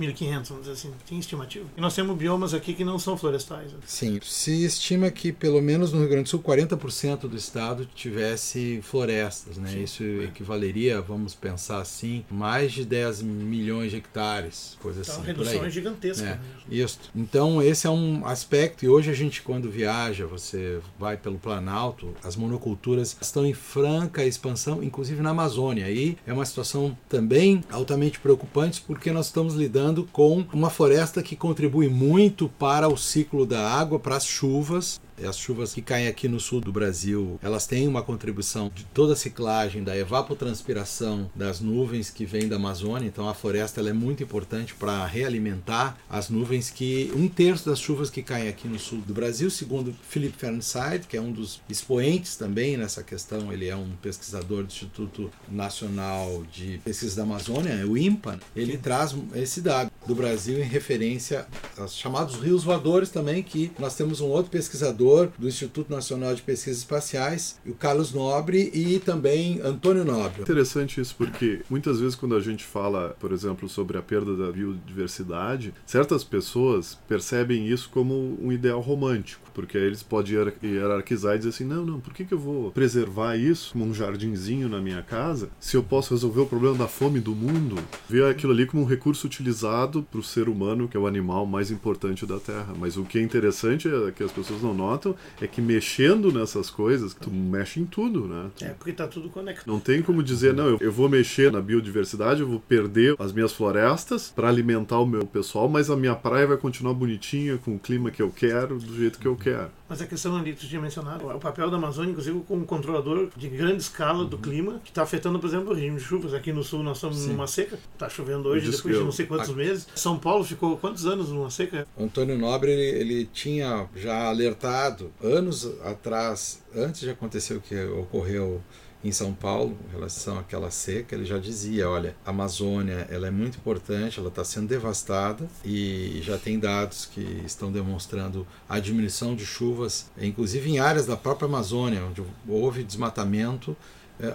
1.500, 0.00 0.48
vamos 0.48 0.62
dizer 0.64 0.72
assim. 0.72 0.92
Tem 1.08 1.18
estimativa? 1.18 1.66
E 1.76 1.80
nós 1.80 1.94
temos 1.94 2.16
biomas 2.16 2.54
aqui 2.54 2.74
que 2.74 2.84
não 2.84 2.98
são 2.98 3.16
florestais. 3.16 3.72
Né? 3.72 3.78
Sim. 3.86 4.20
Se 4.22 4.64
estima 4.64 5.10
que, 5.10 5.32
pelo 5.32 5.60
menos 5.60 5.92
no 5.92 6.00
Rio 6.00 6.08
Grande 6.08 6.24
do 6.24 6.28
Sul, 6.30 6.40
40% 6.40 7.20
do 7.28 7.36
estado 7.36 7.86
tivesse 7.94 8.80
florestas. 8.82 9.56
Né? 9.56 9.70
Sim. 9.70 9.82
Isso 9.82 10.04
equivaleria, 10.22 11.00
vamos 11.00 11.34
pensar 11.34 11.80
assim, 11.80 12.24
mais 12.30 12.72
de 12.72 12.84
10 12.84 13.22
milhões 13.22 13.90
de 13.90 13.96
hectares, 13.96 14.76
coisa 14.80 15.00
então, 15.00 15.14
assim. 15.14 15.22
A 15.22 15.26
redução 15.26 15.64
é 15.64 15.70
gigantesca. 15.70 16.26
É. 16.26 16.74
Isso. 16.74 16.98
Então, 17.14 17.62
esse 17.62 17.86
é 17.86 17.90
um 17.90 18.26
aspecto. 18.26 18.84
E 18.84 18.88
hoje 18.88 19.10
a 19.10 19.14
gente, 19.14 19.42
quando 19.42 19.70
viaja, 19.70 20.26
você 20.26 20.80
vai 20.98 21.16
pelo 21.16 21.38
Planalto, 21.38 22.14
as 22.22 22.36
monoculturas 22.36 23.16
estão 23.20 23.46
em 23.46 23.54
franca 23.54 24.24
expansão, 24.24 24.82
inclusive 24.82 25.20
na 25.22 25.30
Amazônia. 25.30 25.86
Aí 25.86 26.16
é 26.26 26.32
uma 26.32 26.44
situação 26.44 26.96
também 27.08 27.62
altamente 27.70 28.20
preocupante, 28.20 28.82
porque 28.86 29.12
nós 29.12 29.26
estamos 29.26 29.54
lidando 29.54 29.87
com 30.12 30.44
uma 30.52 30.70
floresta 30.70 31.22
que 31.22 31.36
contribui 31.36 31.88
muito 31.88 32.48
para 32.58 32.88
o 32.88 32.96
ciclo 32.96 33.44
da 33.46 33.68
água, 33.70 33.98
para 33.98 34.16
as 34.16 34.26
chuvas, 34.26 35.00
as 35.26 35.38
chuvas 35.38 35.72
que 35.72 35.82
caem 35.82 36.08
aqui 36.08 36.28
no 36.28 36.40
sul 36.40 36.60
do 36.60 36.72
Brasil, 36.72 37.38
elas 37.42 37.66
têm 37.66 37.88
uma 37.88 38.02
contribuição 38.02 38.70
de 38.74 38.84
toda 38.84 39.12
a 39.12 39.16
ciclagem 39.16 39.82
da 39.82 39.96
evapotranspiração 39.96 41.30
das 41.34 41.60
nuvens 41.60 42.10
que 42.10 42.24
vêm 42.24 42.48
da 42.48 42.56
Amazônia. 42.56 43.06
Então 43.06 43.28
a 43.28 43.34
floresta 43.34 43.80
é 43.80 43.92
muito 43.92 44.22
importante 44.22 44.74
para 44.74 45.04
realimentar 45.06 45.96
as 46.08 46.28
nuvens 46.28 46.70
que 46.70 47.10
um 47.14 47.28
terço 47.28 47.68
das 47.68 47.78
chuvas 47.78 48.10
que 48.10 48.22
caem 48.22 48.48
aqui 48.48 48.68
no 48.68 48.78
sul 48.78 49.00
do 49.00 49.14
Brasil, 49.14 49.50
segundo 49.50 49.94
Philip 50.08 50.36
Fernside, 50.36 51.06
que 51.08 51.16
é 51.16 51.20
um 51.20 51.32
dos 51.32 51.60
expoentes 51.68 52.36
também 52.36 52.76
nessa 52.76 53.02
questão, 53.02 53.52
ele 53.52 53.68
é 53.68 53.76
um 53.76 53.90
pesquisador 54.02 54.62
do 54.62 54.68
Instituto 54.68 55.30
Nacional 55.48 56.44
de 56.52 56.78
Pesquisa 56.84 57.16
da 57.16 57.22
Amazônia, 57.22 57.86
o 57.86 57.96
INPA, 57.96 58.38
ele 58.54 58.76
traz 58.76 59.14
esse 59.34 59.60
dado 59.60 59.90
do 60.08 60.14
Brasil 60.14 60.58
em 60.58 60.62
referência 60.62 61.46
aos 61.76 61.94
chamados 61.94 62.36
rios 62.36 62.64
voadores 62.64 63.10
também, 63.10 63.42
que 63.42 63.70
nós 63.78 63.94
temos 63.94 64.22
um 64.22 64.26
outro 64.26 64.50
pesquisador 64.50 65.28
do 65.38 65.46
Instituto 65.46 65.92
Nacional 65.92 66.34
de 66.34 66.40
Pesquisas 66.40 66.78
Espaciais, 66.78 67.60
o 67.66 67.74
Carlos 67.74 68.12
Nobre 68.14 68.70
e 68.72 68.98
também 69.00 69.60
Antônio 69.62 70.06
Nobre. 70.06 70.40
Interessante 70.40 70.98
isso, 70.98 71.14
porque 71.16 71.60
muitas 71.68 72.00
vezes 72.00 72.14
quando 72.14 72.34
a 72.34 72.40
gente 72.40 72.64
fala, 72.64 73.14
por 73.20 73.32
exemplo, 73.32 73.68
sobre 73.68 73.98
a 73.98 74.02
perda 74.02 74.34
da 74.34 74.50
biodiversidade, 74.50 75.74
certas 75.84 76.24
pessoas 76.24 76.98
percebem 77.06 77.68
isso 77.68 77.90
como 77.90 78.38
um 78.42 78.50
ideal 78.50 78.80
romântico, 78.80 79.50
porque 79.52 79.76
aí 79.76 79.84
eles 79.84 80.02
podem 80.02 80.36
hierarquizar 80.62 81.34
e 81.34 81.38
dizer 81.38 81.50
assim, 81.50 81.64
não, 81.64 81.84
não, 81.84 82.00
por 82.00 82.14
que, 82.14 82.24
que 82.24 82.32
eu 82.32 82.38
vou 82.38 82.70
preservar 82.72 83.36
isso 83.36 83.72
como 83.72 83.84
um 83.84 83.92
jardinzinho 83.92 84.70
na 84.70 84.80
minha 84.80 85.02
casa, 85.02 85.50
se 85.60 85.76
eu 85.76 85.82
posso 85.82 86.14
resolver 86.14 86.40
o 86.40 86.46
problema 86.46 86.76
da 86.76 86.88
fome 86.88 87.20
do 87.20 87.34
mundo? 87.34 87.76
Ver 88.08 88.24
aquilo 88.24 88.54
ali 88.54 88.64
como 88.64 88.82
um 88.82 88.86
recurso 88.86 89.26
utilizado 89.26 89.97
para 90.02 90.20
o 90.20 90.22
ser 90.22 90.48
humano, 90.48 90.88
que 90.88 90.96
é 90.96 91.00
o 91.00 91.06
animal 91.06 91.46
mais 91.46 91.70
importante 91.70 92.26
da 92.26 92.38
Terra. 92.38 92.74
Mas 92.78 92.96
o 92.96 93.04
que 93.04 93.18
é 93.18 93.22
interessante 93.22 93.88
é 93.88 94.10
que 94.10 94.22
as 94.22 94.32
pessoas 94.32 94.62
não 94.62 94.74
notam 94.74 95.14
é 95.40 95.46
que 95.46 95.60
mexendo 95.60 96.32
nessas 96.32 96.70
coisas, 96.70 97.14
tu 97.14 97.30
mexe 97.30 97.80
em 97.80 97.84
tudo, 97.84 98.26
né? 98.26 98.50
É, 98.60 98.68
porque 98.68 98.92
tá 98.92 99.06
tudo 99.06 99.28
conectado. 99.28 99.66
Não 99.66 99.80
tem 99.80 100.02
como 100.02 100.22
dizer, 100.22 100.54
não, 100.54 100.76
eu, 100.80 100.92
vou 100.92 101.08
mexer 101.08 101.50
na 101.52 101.60
biodiversidade, 101.60 102.40
eu 102.40 102.48
vou 102.48 102.60
perder 102.60 103.14
as 103.18 103.32
minhas 103.32 103.52
florestas 103.52 104.32
para 104.34 104.48
alimentar 104.48 104.98
o 104.98 105.06
meu 105.06 105.26
pessoal, 105.26 105.68
mas 105.68 105.90
a 105.90 105.96
minha 105.96 106.14
praia 106.14 106.46
vai 106.46 106.56
continuar 106.56 106.94
bonitinha, 106.94 107.58
com 107.58 107.76
o 107.76 107.78
clima 107.78 108.10
que 108.10 108.22
eu 108.22 108.30
quero, 108.30 108.78
do 108.78 108.96
jeito 108.96 109.18
que 109.18 109.26
eu 109.26 109.36
quero. 109.36 109.70
Mas 109.88 110.02
a 110.02 110.06
questão 110.06 110.36
ali 110.36 110.52
que 110.52 110.60
tu 110.60 110.68
tinha 110.68 110.80
mencionado, 110.80 111.26
o 111.26 111.38
papel 111.38 111.70
da 111.70 111.78
Amazônia, 111.78 112.10
inclusive, 112.10 112.42
como 112.46 112.66
controlador 112.66 113.30
de 113.34 113.48
grande 113.48 113.78
escala 113.82 114.24
do 114.24 114.36
clima, 114.36 114.80
que 114.84 114.90
está 114.90 115.02
afetando, 115.02 115.38
por 115.38 115.46
exemplo, 115.46 115.70
o 115.70 115.74
regime 115.74 115.96
de 115.96 116.02
chuvas. 116.02 116.34
Aqui 116.34 116.52
no 116.52 116.62
sul 116.62 116.82
nós 116.82 116.98
estamos 116.98 117.16
Sim. 117.16 117.28
numa 117.28 117.46
seca, 117.46 117.78
está 117.94 118.08
chovendo 118.08 118.50
hoje, 118.50 118.70
depois 118.70 118.98
de 118.98 119.02
não 119.02 119.12
sei 119.12 119.24
quantos 119.24 119.48
meses. 119.54 119.87
São 119.94 120.18
Paulo 120.18 120.44
ficou 120.44 120.76
quantos 120.76 121.06
anos 121.06 121.28
numa 121.30 121.50
seca? 121.50 121.86
Antônio 121.98 122.38
Nobre, 122.38 122.70
ele, 122.70 122.98
ele 123.00 123.24
tinha 123.26 123.88
já 123.96 124.28
alertado 124.28 125.12
anos 125.22 125.68
atrás, 125.84 126.62
antes 126.74 127.00
de 127.00 127.10
acontecer 127.10 127.54
o 127.54 127.60
que 127.60 127.78
ocorreu 127.84 128.62
em 129.02 129.12
São 129.12 129.32
Paulo, 129.32 129.76
em 129.88 129.92
relação 129.92 130.38
àquela 130.38 130.70
seca, 130.70 131.14
ele 131.14 131.24
já 131.24 131.38
dizia, 131.38 131.88
olha, 131.88 132.16
a 132.26 132.30
Amazônia 132.30 133.06
ela 133.10 133.28
é 133.28 133.30
muito 133.30 133.56
importante, 133.56 134.18
ela 134.18 134.28
está 134.28 134.44
sendo 134.44 134.66
devastada 134.66 135.48
e 135.64 136.20
já 136.22 136.36
tem 136.36 136.58
dados 136.58 137.06
que 137.06 137.42
estão 137.44 137.70
demonstrando 137.70 138.46
a 138.68 138.80
diminuição 138.80 139.36
de 139.36 139.46
chuvas, 139.46 140.10
inclusive 140.20 140.68
em 140.68 140.78
áreas 140.78 141.06
da 141.06 141.16
própria 141.16 141.46
Amazônia, 141.46 142.04
onde 142.04 142.22
houve 142.48 142.82
desmatamento 142.82 143.76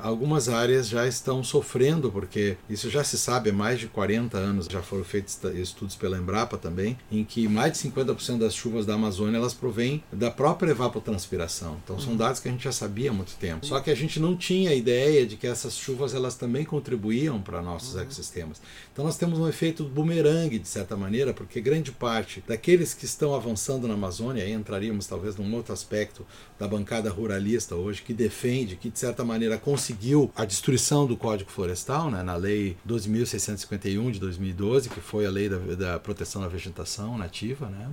algumas 0.02 0.50
áreas 0.50 0.88
já 0.88 1.08
estão 1.08 1.44
sofrendo, 1.44 2.12
porque 2.12 2.58
isso 2.70 2.90
já 2.90 3.04
se 3.04 3.18
sabe 3.18 3.50
há 3.50 3.54
mais 3.54 3.80
de 3.80 3.88
40 3.88 4.38
anos, 4.38 4.68
já 4.68 4.82
foram 4.82 5.04
feitos 5.04 5.40
estudos 5.56 5.96
pela 5.96 6.18
Embrapa 6.18 6.58
também, 6.58 6.98
em 7.12 7.24
que 7.24 7.48
mais 7.48 7.74
de 7.74 7.90
50% 7.90 8.38
das 8.38 8.54
chuvas 8.54 8.86
da 8.86 8.94
Amazônia 8.94 9.38
elas 9.38 9.54
provêm 9.54 10.04
da 10.12 10.32
própria 10.32 10.72
evapotranspiração. 10.72 11.78
Então 11.84 12.00
são 12.00 12.16
dados 12.16 12.40
que 12.40 12.48
a 12.48 12.52
gente 12.52 12.64
já 12.64 12.72
sabia 12.72 13.12
há 13.12 13.14
muito 13.14 13.36
tempo. 13.36 13.66
Só 13.66 13.80
que 13.80 13.92
a 13.92 13.96
gente 13.96 14.20
não 14.20 14.36
tinha 14.36 14.74
ideia 14.74 15.26
de 15.26 15.36
que 15.38 15.48
essas 15.48 15.76
chuvas 15.78 16.14
elas 16.14 16.36
também 16.36 16.66
contribuíam 16.66 17.42
para 17.42 17.62
nossos 17.62 17.96
ecossistemas. 17.96 18.62
Então 18.92 19.06
nós 19.06 19.18
temos 19.18 19.40
um 19.40 19.48
efeito 19.48 19.84
bumerangue 19.84 20.60
de 20.60 20.68
certa 20.68 20.96
maneira, 20.96 21.34
porque 21.34 21.60
grande 21.60 21.92
parte 21.92 22.44
daqueles 22.48 22.94
que 22.94 23.06
estão 23.06 23.34
avançando 23.36 23.88
na 23.88 23.94
Amazônia, 23.94 24.44
aí 24.44 24.52
entraríamos 24.52 25.08
talvez 25.08 25.36
num 25.36 25.54
outro 25.54 25.74
aspecto 25.74 26.26
da 26.60 26.68
bancada 26.68 27.10
ruralista 27.10 27.76
hoje, 27.76 28.02
que 28.02 28.14
defende, 28.14 28.76
que 28.76 28.90
de 28.90 29.00
certa 29.00 29.24
maneira 29.24 29.58
conseguiu 29.74 30.32
a 30.36 30.46
destruição 30.46 31.08
do 31.08 31.18
Código 31.18 31.50
Florestal, 31.50 32.12
né, 32.12 32.22
na 32.22 32.36
Lei 32.36 32.78
12.651 32.88 34.12
de 34.12 34.20
2012, 34.20 34.88
que 34.88 35.00
foi 35.00 35.26
a 35.26 35.32
lei 35.32 35.50
da, 35.50 35.58
da 35.58 36.00
proteção 36.00 36.44
da 36.44 36.48
vegetação 36.48 37.18
nativa, 37.18 37.68
né, 37.70 37.90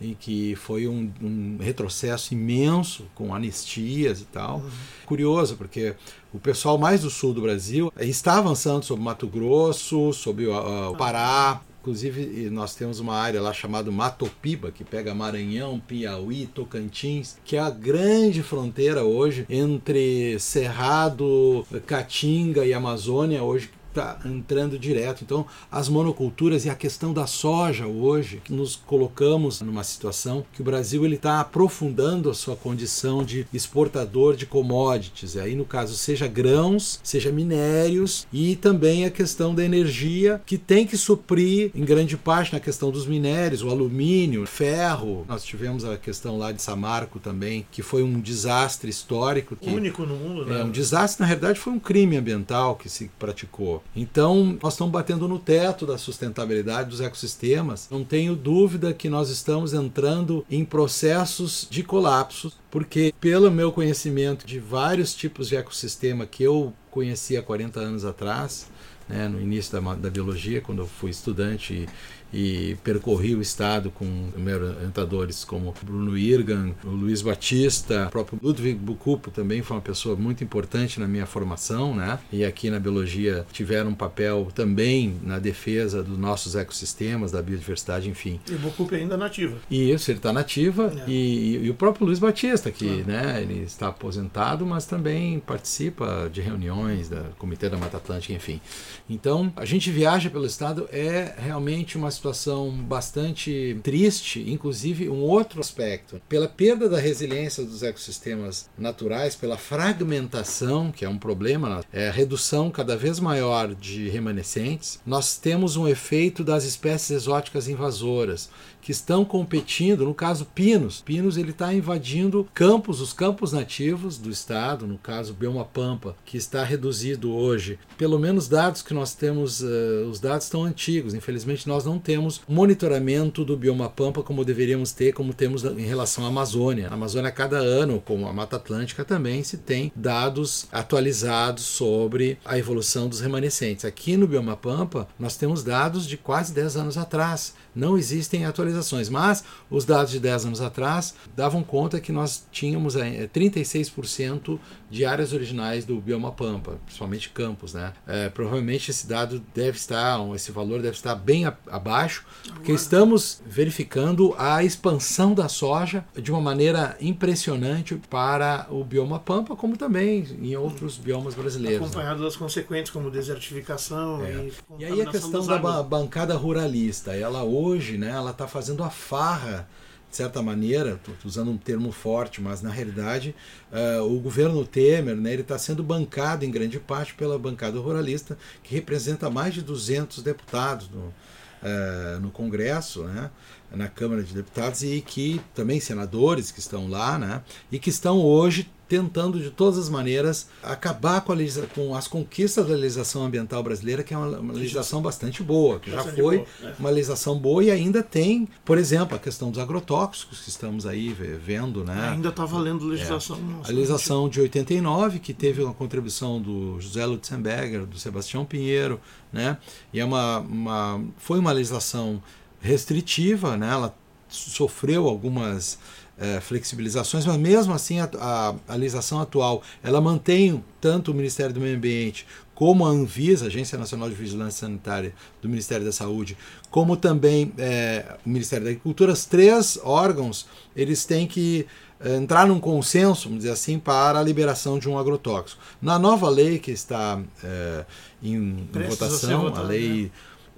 em 0.00 0.14
que 0.14 0.56
foi 0.56 0.88
um, 0.88 1.12
um, 1.20 1.58
retrocesso 1.60 2.32
imenso 2.32 3.04
com 3.14 3.34
anistias 3.34 4.22
e 4.22 4.24
tal. 4.24 4.60
Uhum. 4.60 4.70
Curioso, 5.04 5.56
porque 5.56 5.96
o 6.32 6.38
pessoal 6.38 6.78
mais 6.78 7.02
do 7.02 7.10
sul 7.10 7.34
do 7.34 7.42
Brasil 7.42 7.92
está 8.00 8.38
avançando 8.38 8.82
sobre 8.82 9.04
Mato 9.04 9.26
Grosso, 9.26 10.14
sobre 10.14 10.46
o, 10.46 10.92
o 10.92 10.96
Pará, 10.96 11.60
Inclusive, 11.88 12.50
nós 12.50 12.74
temos 12.74 13.00
uma 13.00 13.14
área 13.14 13.40
lá 13.40 13.50
chamada 13.50 13.90
Matopiba, 13.90 14.70
que 14.70 14.84
pega 14.84 15.14
Maranhão, 15.14 15.80
Piauí, 15.80 16.46
Tocantins, 16.46 17.38
que 17.42 17.56
é 17.56 17.60
a 17.60 17.70
grande 17.70 18.42
fronteira 18.42 19.04
hoje 19.04 19.46
entre 19.48 20.38
Cerrado, 20.38 21.66
Caatinga 21.86 22.66
e 22.66 22.74
Amazônia, 22.74 23.42
hoje 23.42 23.70
está 23.98 24.18
entrando 24.24 24.78
direto. 24.78 25.24
Então, 25.24 25.46
as 25.70 25.88
monoculturas 25.88 26.64
e 26.64 26.70
a 26.70 26.74
questão 26.74 27.12
da 27.12 27.26
soja 27.26 27.86
hoje, 27.86 28.40
nos 28.48 28.76
colocamos 28.76 29.60
numa 29.60 29.84
situação 29.84 30.44
que 30.52 30.62
o 30.62 30.64
Brasil 30.64 31.04
ele 31.04 31.16
está 31.16 31.40
aprofundando 31.40 32.30
a 32.30 32.34
sua 32.34 32.56
condição 32.56 33.24
de 33.24 33.46
exportador 33.52 34.36
de 34.36 34.46
commodities. 34.46 35.36
Aí, 35.36 35.54
no 35.54 35.64
caso, 35.64 35.96
seja 35.96 36.26
grãos, 36.26 37.00
seja 37.02 37.32
minérios 37.32 38.26
e 38.32 38.56
também 38.56 39.04
a 39.04 39.10
questão 39.10 39.54
da 39.54 39.64
energia, 39.64 40.40
que 40.46 40.56
tem 40.56 40.86
que 40.86 40.96
suprir, 40.96 41.70
em 41.74 41.84
grande 41.84 42.16
parte, 42.16 42.52
na 42.52 42.60
questão 42.60 42.90
dos 42.90 43.06
minérios, 43.06 43.62
o 43.62 43.70
alumínio, 43.70 44.46
ferro. 44.46 45.24
Nós 45.28 45.44
tivemos 45.44 45.84
a 45.84 45.96
questão 45.96 46.38
lá 46.38 46.52
de 46.52 46.62
Samarco 46.62 47.18
também, 47.18 47.66
que 47.70 47.82
foi 47.82 48.02
um 48.02 48.20
desastre 48.20 48.90
histórico. 48.90 49.56
Que, 49.56 49.70
Único 49.70 50.04
no 50.04 50.16
mundo, 50.16 50.44
né? 50.44 50.60
É, 50.60 50.64
um 50.64 50.70
desastre, 50.70 51.20
na 51.22 51.26
realidade, 51.26 51.58
foi 51.58 51.72
um 51.72 51.78
crime 51.78 52.16
ambiental 52.16 52.76
que 52.76 52.88
se 52.88 53.10
praticou. 53.18 53.82
Então, 53.96 54.58
nós 54.62 54.74
estamos 54.74 54.92
batendo 54.92 55.26
no 55.26 55.38
teto 55.38 55.84
da 55.84 55.98
sustentabilidade 55.98 56.90
dos 56.90 57.00
ecossistemas. 57.00 57.88
Não 57.90 58.04
tenho 58.04 58.36
dúvida 58.36 58.92
que 58.92 59.08
nós 59.08 59.28
estamos 59.28 59.72
entrando 59.72 60.44
em 60.50 60.64
processos 60.64 61.66
de 61.68 61.82
colapso, 61.82 62.52
porque, 62.70 63.12
pelo 63.20 63.50
meu 63.50 63.72
conhecimento 63.72 64.46
de 64.46 64.60
vários 64.60 65.14
tipos 65.14 65.48
de 65.48 65.56
ecossistema 65.56 66.26
que 66.26 66.42
eu 66.42 66.72
conheci 66.90 67.36
há 67.36 67.42
40 67.42 67.80
anos 67.80 68.04
atrás, 68.04 68.70
né, 69.08 69.26
no 69.26 69.40
início 69.40 69.72
da, 69.72 69.94
da 69.94 70.10
biologia, 70.10 70.60
quando 70.60 70.82
eu 70.82 70.86
fui 70.86 71.10
estudante 71.10 71.72
e, 71.72 71.88
e 72.32 72.76
percorri 72.84 73.34
o 73.34 73.40
estado 73.40 73.90
com 73.90 74.28
orientadores 74.36 75.44
como 75.44 75.74
Bruno 75.82 76.16
Irgan, 76.16 76.72
o 76.84 76.90
Luiz 76.90 77.22
Batista, 77.22 78.06
o 78.06 78.10
próprio 78.10 78.38
Ludwig 78.42 78.78
Bucupo 78.78 79.30
também 79.30 79.62
foi 79.62 79.76
uma 79.76 79.82
pessoa 79.82 80.16
muito 80.16 80.42
importante 80.44 81.00
na 81.00 81.06
minha 81.06 81.26
formação, 81.26 81.94
né? 81.94 82.18
E 82.32 82.44
aqui 82.44 82.70
na 82.70 82.78
biologia 82.78 83.46
tiveram 83.52 83.90
um 83.90 83.94
papel 83.94 84.48
também 84.54 85.16
na 85.22 85.38
defesa 85.38 86.02
dos 86.02 86.18
nossos 86.18 86.54
ecossistemas, 86.54 87.32
da 87.32 87.42
biodiversidade, 87.42 88.08
enfim. 88.08 88.40
E 88.48 88.54
o 88.54 88.58
Bucupo 88.58 88.94
é 88.94 88.98
ainda 88.98 89.16
nativa. 89.16 89.56
E 89.70 89.90
isso, 89.90 90.10
ele 90.10 90.18
está 90.18 90.32
nativa 90.32 90.92
é. 91.06 91.10
e, 91.10 91.64
e, 91.64 91.70
o 91.70 91.74
próprio 91.74 92.06
Luiz 92.06 92.18
Batista, 92.18 92.70
que 92.70 93.02
né, 93.06 93.40
ele 93.40 93.62
está 93.62 93.88
aposentado, 93.88 94.66
mas 94.66 94.86
também 94.86 95.40
participa 95.40 96.28
de 96.32 96.40
reuniões 96.40 97.08
do 97.08 97.22
Comitê 97.38 97.68
da 97.68 97.76
Mata 97.76 97.96
Atlântica, 97.96 98.32
enfim. 98.32 98.60
Então, 99.08 99.52
a 99.56 99.64
gente 99.64 99.90
viaja 99.90 100.30
pelo 100.30 100.46
estado 100.46 100.88
é 100.92 101.34
realmente 101.38 101.96
uma 101.96 102.10
situação 102.18 102.70
bastante 102.70 103.78
triste, 103.82 104.44
inclusive 104.50 105.08
um 105.08 105.20
outro 105.20 105.60
aspecto, 105.60 106.20
pela 106.28 106.48
perda 106.48 106.88
da 106.88 106.98
resiliência 106.98 107.64
dos 107.64 107.82
ecossistemas 107.82 108.68
naturais, 108.76 109.34
pela 109.34 109.56
fragmentação, 109.56 110.92
que 110.92 111.04
é 111.04 111.08
um 111.08 111.18
problema, 111.18 111.84
é 111.92 112.08
a 112.08 112.12
redução 112.12 112.70
cada 112.70 112.96
vez 112.96 113.18
maior 113.20 113.74
de 113.74 114.08
remanescentes, 114.08 115.00
nós 115.06 115.36
temos 115.38 115.76
um 115.76 115.88
efeito 115.88 116.44
das 116.44 116.64
espécies 116.64 117.10
exóticas 117.10 117.68
invasoras 117.68 118.50
que 118.80 118.92
estão 118.92 119.24
competindo, 119.24 120.04
no 120.04 120.14
caso 120.14 120.46
Pinos. 120.54 121.00
Pinos 121.00 121.36
ele 121.36 121.50
está 121.50 121.72
invadindo 121.72 122.48
campos, 122.54 123.00
os 123.00 123.12
campos 123.12 123.52
nativos 123.52 124.18
do 124.18 124.30
estado, 124.30 124.86
no 124.86 124.98
caso 124.98 125.34
Bioma 125.34 125.64
Pampa, 125.64 126.16
que 126.24 126.36
está 126.36 126.64
reduzido 126.64 127.32
hoje. 127.34 127.78
Pelo 127.96 128.18
menos 128.18 128.48
dados 128.48 128.82
que 128.82 128.94
nós 128.94 129.14
temos, 129.14 129.60
uh, 129.60 130.08
os 130.10 130.20
dados 130.20 130.44
estão 130.44 130.64
antigos. 130.64 131.14
Infelizmente 131.14 131.68
nós 131.68 131.84
não 131.84 131.98
temos 131.98 132.40
monitoramento 132.48 133.44
do 133.44 133.56
Bioma 133.56 133.88
Pampa 133.88 134.22
como 134.22 134.44
deveríamos 134.44 134.92
ter, 134.92 135.12
como 135.12 135.34
temos 135.34 135.64
em 135.64 135.86
relação 135.86 136.24
à 136.24 136.28
Amazônia. 136.28 136.88
A 136.88 136.94
Amazônia 136.94 137.30
cada 137.30 137.58
ano, 137.58 138.02
como 138.04 138.26
a 138.26 138.32
Mata 138.32 138.56
Atlântica 138.56 139.04
também 139.04 139.42
se 139.42 139.58
tem 139.58 139.92
dados 139.94 140.66
atualizados 140.72 141.64
sobre 141.64 142.38
a 142.44 142.58
evolução 142.58 143.08
dos 143.08 143.20
remanescentes. 143.20 143.84
Aqui 143.84 144.16
no 144.16 144.26
Bioma 144.26 144.56
Pampa 144.56 145.08
nós 145.18 145.36
temos 145.36 145.62
dados 145.62 146.06
de 146.06 146.16
quase 146.16 146.52
10 146.52 146.76
anos 146.76 146.98
atrás 146.98 147.54
não 147.78 147.96
existem 147.96 148.44
atualizações, 148.44 149.08
mas 149.08 149.44
os 149.70 149.84
dados 149.84 150.10
de 150.10 150.18
10 150.18 150.46
anos 150.46 150.60
atrás 150.60 151.14
davam 151.36 151.62
conta 151.62 152.00
que 152.00 152.10
nós 152.10 152.44
tínhamos 152.50 152.96
36% 152.96 154.54
eh, 154.54 154.58
de 154.90 155.04
áreas 155.04 155.32
originais 155.32 155.84
do 155.84 156.00
bioma 156.00 156.32
pampa, 156.32 156.78
principalmente 156.84 157.28
campos, 157.28 157.74
né? 157.74 157.92
É, 158.06 158.28
provavelmente 158.28 158.90
esse 158.90 159.06
dado 159.06 159.42
deve 159.54 159.76
estar, 159.76 160.18
esse 160.34 160.50
valor 160.50 160.80
deve 160.80 160.96
estar 160.96 161.14
bem 161.14 161.44
abaixo, 161.66 162.24
porque 162.54 162.72
estamos 162.72 163.40
verificando 163.46 164.34
a 164.38 164.64
expansão 164.64 165.34
da 165.34 165.48
soja 165.48 166.04
de 166.20 166.32
uma 166.32 166.40
maneira 166.40 166.96
impressionante 167.00 167.94
para 168.08 168.66
o 168.70 168.82
bioma 168.82 169.18
pampa, 169.18 169.54
como 169.54 169.76
também 169.76 170.26
em 170.40 170.56
outros 170.56 170.96
biomas 170.96 171.34
brasileiros. 171.34 171.80
Né? 171.80 171.86
Acompanhado 171.86 172.20
né? 172.20 172.24
das 172.24 172.36
consequências 172.36 172.90
como 172.90 173.10
desertificação 173.10 174.24
é. 174.24 174.32
e, 174.32 174.52
e 174.80 174.84
aí 174.84 175.02
a 175.02 175.06
questão 175.06 175.46
da 175.46 175.82
bancada 175.82 176.34
ruralista, 176.34 177.14
ela 177.14 177.44
hoje, 177.44 177.67
né, 177.76 178.10
ela 178.10 178.30
está 178.30 178.46
fazendo 178.46 178.82
a 178.82 178.90
farra 178.90 179.68
de 180.10 180.16
certa 180.16 180.40
maneira, 180.40 180.92
estou 180.92 181.14
usando 181.24 181.50
um 181.50 181.58
termo 181.58 181.92
forte, 181.92 182.40
mas 182.40 182.62
na 182.62 182.70
realidade 182.70 183.34
uh, 183.70 184.02
o 184.02 184.18
governo 184.18 184.64
Temer 184.64 185.14
né, 185.14 185.32
ele 185.32 185.42
está 185.42 185.58
sendo 185.58 185.82
bancado 185.82 186.44
em 186.44 186.50
grande 186.50 186.80
parte 186.80 187.14
pela 187.14 187.38
bancada 187.38 187.78
ruralista, 187.78 188.38
que 188.62 188.74
representa 188.74 189.28
mais 189.28 189.52
de 189.52 189.60
200 189.60 190.22
deputados 190.22 190.88
no, 190.88 190.98
uh, 190.98 192.20
no 192.22 192.30
Congresso, 192.30 193.04
né, 193.04 193.30
na 193.70 193.86
Câmara 193.86 194.22
de 194.22 194.32
Deputados, 194.32 194.82
e 194.82 195.02
que 195.02 195.42
também 195.54 195.78
senadores 195.78 196.50
que 196.50 196.58
estão 196.58 196.88
lá, 196.88 197.18
né, 197.18 197.42
e 197.70 197.78
que 197.78 197.90
estão 197.90 198.18
hoje 198.18 198.70
tentando 198.88 199.38
de 199.38 199.50
todas 199.50 199.78
as 199.78 199.88
maneiras 199.88 200.48
acabar 200.62 201.20
com, 201.20 201.34
com, 201.74 201.94
as 201.94 202.08
conquistas 202.08 202.66
da 202.66 202.74
legislação 202.74 203.24
ambiental 203.24 203.62
brasileira, 203.62 204.02
que 204.02 204.14
é 204.14 204.16
uma, 204.18 204.52
legislação 204.52 205.02
bastante 205.02 205.42
boa, 205.42 205.78
que 205.78 205.90
já 205.90 206.02
foi 206.02 206.38
boa, 206.38 206.46
é. 206.62 206.74
uma 206.78 206.90
legislação 206.90 207.38
boa 207.38 207.62
e 207.62 207.70
ainda 207.70 208.02
tem, 208.02 208.48
por 208.64 208.78
exemplo, 208.78 209.14
a 209.14 209.18
questão 209.18 209.50
dos 209.50 209.60
agrotóxicos 209.60 210.40
que 210.40 210.48
estamos 210.48 210.86
aí 210.86 211.14
vendo, 211.44 211.84
né? 211.84 212.10
Ainda 212.14 212.30
está 212.30 212.46
valendo 212.46 212.86
legislação. 212.86 213.38
É. 213.64 213.68
A 213.68 213.72
legislação 213.72 214.28
de 214.28 214.40
89 214.40 215.18
que 215.18 215.34
teve 215.34 215.62
uma 215.62 215.74
contribuição 215.74 216.40
do 216.40 216.80
José 216.80 217.04
Lutzenberger, 217.04 217.84
do 217.84 217.98
Sebastião 217.98 218.44
Pinheiro, 218.44 218.98
né? 219.30 219.58
E 219.92 220.00
é 220.00 220.04
uma, 220.04 220.38
uma 220.38 221.04
foi 221.18 221.38
uma 221.38 221.52
legislação 221.52 222.22
restritiva, 222.60 223.56
né? 223.56 223.70
Ela 223.70 223.94
sofreu 224.28 225.06
algumas 225.08 225.78
é, 226.18 226.40
flexibilizações, 226.40 227.24
mas 227.24 227.36
mesmo 227.36 227.72
assim 227.72 228.00
a, 228.00 228.10
a, 228.18 228.54
a, 228.68 228.74
legislação 228.74 229.20
atual 229.20 229.62
ela 229.82 230.00
mantém 230.00 230.62
tanto 230.80 231.12
o 231.12 231.14
Ministério 231.14 231.54
do 231.54 231.60
Meio 231.60 231.76
Ambiente 231.76 232.26
como 232.54 232.84
a 232.84 232.88
Anvisa, 232.88 233.46
Agência 233.46 233.78
Nacional 233.78 234.08
de 234.08 234.16
Vigilância 234.16 234.66
Sanitária 234.66 235.14
do 235.40 235.48
Ministério 235.48 235.86
da 235.86 235.92
Saúde, 235.92 236.36
como 236.70 236.96
também 236.96 237.52
é, 237.56 238.16
o 238.26 238.28
Ministério 238.28 238.64
da 238.64 238.70
Agricultura, 238.70 239.12
os 239.12 239.24
três 239.24 239.78
órgãos 239.84 240.46
eles 240.74 241.04
têm 241.04 241.26
que 241.26 241.66
entrar 242.04 242.46
num 242.46 242.60
consenso, 242.60 243.24
vamos 243.24 243.38
dizer 243.38 243.52
assim, 243.52 243.78
para 243.78 244.18
a 244.18 244.22
liberação 244.22 244.78
de 244.78 244.88
um 244.88 244.98
agrotóxico. 244.98 245.60
Na 245.80 245.98
nova 245.98 246.28
lei 246.28 246.58
que 246.58 246.70
está 246.70 247.20
é, 247.42 247.84
em, 248.22 248.68
em 248.74 248.88
votação, 248.88 249.48
a, 249.48 249.58
a 249.58 249.62
lei 249.62 250.04
né? 250.04 250.10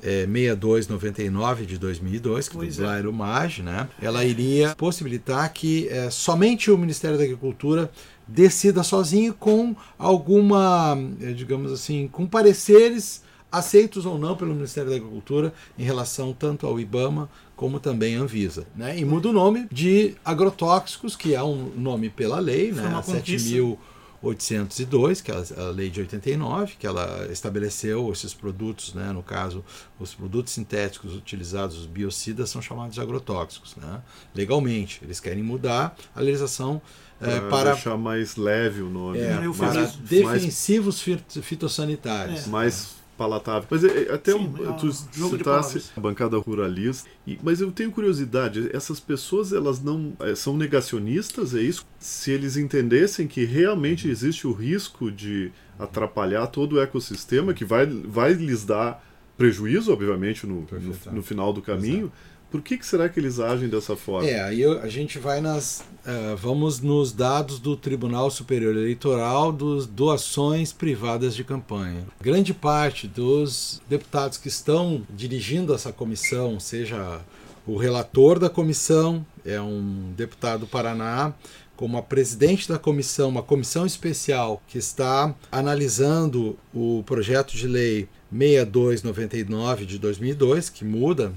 É, 0.03 0.27
6299 0.27 1.67
de 1.67 1.79
2002, 1.79 2.49
que 2.49 2.57
pois 2.57 2.79
é. 2.79 3.01
o 3.07 3.13
MAG, 3.13 3.63
né? 3.63 3.89
ela 4.01 4.25
iria 4.25 4.75
possibilitar 4.77 5.53
que 5.53 5.89
é, 5.89 6.11
somente 6.11 6.71
o 6.71 6.79
Ministério 6.79 7.17
da 7.17 7.25
Agricultura 7.25 7.91
decida 8.27 8.83
sozinho 8.83 9.35
com 9.35 9.75
alguma, 9.99 10.97
é, 11.21 11.33
digamos 11.33 11.73
assim, 11.73 12.09
com 12.09 12.27
pareceres 12.27 13.23
aceitos 13.51 14.07
ou 14.07 14.19
não 14.19 14.37
pelo 14.37 14.55
Ministério 14.55 14.91
da 14.91 14.97
Agricultura 14.97 15.53
em 15.79 15.83
relação 15.83 16.33
tanto 16.33 16.67
ao 16.67 16.79
IBAMA 16.79 17.29
como 17.57 17.79
também 17.79 18.17
à 18.17 18.21
Anvisa. 18.21 18.65
Né? 18.75 18.99
E 18.99 19.05
muda 19.05 19.29
o 19.29 19.33
nome 19.33 19.67
de 19.71 20.15
agrotóxicos, 20.25 21.15
que 21.15 21.35
é 21.35 21.43
um 21.43 21.71
nome 21.77 22.09
pela 22.09 22.39
lei, 22.39 22.73
né? 22.73 22.83
7.802, 24.23 25.23
que 25.23 25.31
é 25.31 25.61
a 25.61 25.71
lei 25.71 25.91
de 25.91 26.01
89, 26.01 26.75
que 26.79 26.87
ela 26.87 27.27
estabeleceu 27.31 28.11
esses 28.13 28.35
produtos, 28.35 28.95
né? 28.95 29.13
no 29.13 29.23
caso, 29.23 29.65
os 29.99 30.15
produtos 30.15 30.53
sintéticos 30.53 31.15
utilizados, 31.15 31.79
os 31.79 31.87
biocidas, 31.87 32.51
são 32.51 32.61
chamados 32.61 32.95
de 32.95 33.01
agrotóxicos, 33.01 33.77
né? 33.77 34.03
legalmente. 34.35 35.01
Eles 35.03 35.21
querem 35.21 35.43
mudar 35.43 35.97
a 36.15 36.21
legislação 36.21 36.83
é, 37.21 37.41
para 37.51 37.73
deixar 37.73 37.97
mais 37.97 38.37
leve 38.37 38.81
o 38.83 38.89
nome. 38.89 39.19
É, 39.19 39.39
para 39.57 39.85
defensivos 40.03 41.07
mais, 41.07 41.45
fitossanitários. 41.47 42.47
É. 42.47 42.49
Mais 42.49 43.00
palatável. 43.21 43.69
Mas 43.71 43.85
é, 43.85 44.05
é 44.05 44.15
até 44.15 44.33
Sim, 44.33 44.39
um, 44.39 44.71
é 44.71 44.73
tu 44.79 44.91
citasse 44.91 45.91
a 45.95 46.01
bancada 46.01 46.39
ruralista, 46.39 47.07
e, 47.27 47.39
mas 47.43 47.61
eu 47.61 47.71
tenho 47.71 47.91
curiosidade, 47.91 48.71
essas 48.73 48.99
pessoas 48.99 49.53
elas 49.53 49.79
não 49.79 50.15
é, 50.21 50.35
são 50.35 50.57
negacionistas, 50.57 51.55
é 51.55 51.61
isso? 51.61 51.87
Se 51.99 52.31
eles 52.31 52.57
entendessem 52.57 53.29
que 53.29 53.45
realmente 53.45 54.09
existe 54.09 54.47
o 54.47 54.53
risco 54.53 55.11
de 55.11 55.53
atrapalhar 55.79 56.47
todo 56.47 56.77
o 56.77 56.81
ecossistema, 56.81 57.53
que 57.53 57.65
vai, 57.65 57.85
vai 57.85 58.33
lhes 58.33 58.65
dar 58.65 59.05
prejuízo, 59.37 59.93
obviamente, 59.93 60.47
no, 60.47 60.67
no, 60.71 61.13
no 61.13 61.23
final 61.23 61.53
do 61.53 61.61
caminho, 61.61 62.07
Exato 62.07 62.30
por 62.51 62.61
que, 62.63 62.77
que 62.77 62.87
será 62.87 63.09
que 63.09 63.21
eles 63.21 63.39
agem 63.39 63.69
dessa 63.69 63.95
forma? 63.97 64.29
É, 64.29 64.41
aí 64.43 64.65
a 64.65 64.89
gente 64.89 65.19
vai 65.19 65.41
nas. 65.41 65.85
Uh, 66.01 66.37
vamos 66.37 66.81
nos 66.81 67.13
dados 67.13 67.59
do 67.59 67.77
Tribunal 67.77 68.31
Superior 68.31 68.75
Eleitoral 68.75 69.53
dos 69.53 69.87
doações 69.87 70.73
privadas 70.73 71.35
de 71.37 71.45
campanha. 71.45 72.07
Grande 72.21 72.53
parte 72.53 73.07
dos 73.07 73.81
deputados 73.89 74.39
que 74.39 74.49
estão 74.49 75.03
dirigindo 75.11 75.75
essa 75.75 75.93
comissão, 75.93 76.59
seja 76.59 77.21
o 77.67 77.77
relator 77.77 78.39
da 78.39 78.51
comissão, 78.51 79.25
é 79.45 79.61
um 79.61 80.13
deputado 80.17 80.61
do 80.61 80.67
Paraná, 80.67 81.33
como 81.77 81.97
a 81.97 82.03
presidente 82.03 82.69
da 82.69 82.79
comissão, 82.79 83.29
uma 83.29 83.43
comissão 83.43 83.87
especial 83.87 84.63
que 84.67 84.77
está 84.77 85.35
analisando 85.51 86.59
o 86.75 87.03
projeto 87.07 87.55
de 87.55 87.67
lei 87.67 88.09
6299 88.31 89.87
de 89.87 89.99
2002, 89.99 90.69
que 90.69 90.85
muda 90.85 91.33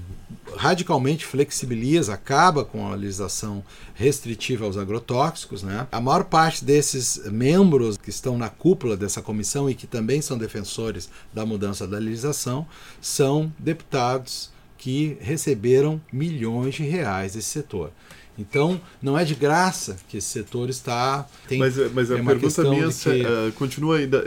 radicalmente 0.56 1.24
flexibiliza, 1.24 2.14
acaba 2.14 2.64
com 2.64 2.86
a 2.86 2.94
legislação 2.94 3.64
restritiva 3.94 4.64
aos 4.64 4.76
agrotóxicos. 4.76 5.62
Né? 5.62 5.86
A 5.90 6.00
maior 6.00 6.24
parte 6.24 6.64
desses 6.64 7.20
membros 7.30 7.96
que 7.96 8.10
estão 8.10 8.38
na 8.38 8.48
cúpula 8.48 8.96
dessa 8.96 9.22
comissão 9.22 9.68
e 9.68 9.74
que 9.74 9.86
também 9.86 10.20
são 10.20 10.38
defensores 10.38 11.08
da 11.32 11.44
mudança 11.44 11.86
da 11.86 11.98
legislação 11.98 12.66
são 13.00 13.52
deputados 13.58 14.52
que 14.76 15.16
receberam 15.20 16.00
milhões 16.12 16.74
de 16.74 16.82
reais 16.82 17.34
desse 17.34 17.48
setor. 17.48 17.90
Então, 18.38 18.80
não 19.00 19.18
é 19.18 19.24
de 19.24 19.34
graça 19.34 19.96
que 20.08 20.16
esse 20.16 20.28
setor 20.28 20.68
está. 20.68 21.26
Tem, 21.46 21.58
mas, 21.58 21.76
mas 21.92 22.10
a 22.10 22.16
pergunta 22.16 22.62
minha 22.64 22.88
que... 22.88 23.22
uh, 23.22 23.52
continua 23.54 23.98
ainda. 23.98 24.24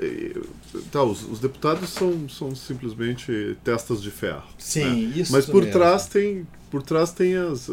Tá, 0.91 1.03
os, 1.03 1.23
os, 1.29 1.39
deputados 1.39 1.89
são, 1.89 2.29
são 2.29 2.55
simplesmente 2.55 3.57
testas 3.63 4.01
de 4.01 4.11
ferro. 4.11 4.47
Sim, 4.57 5.07
né? 5.07 5.19
isso. 5.19 5.31
Mas 5.31 5.45
por 5.45 5.65
trás 5.65 6.07
tem 6.07 6.47
por 6.69 6.83
trás 6.83 7.11
tem 7.11 7.35
as, 7.35 7.69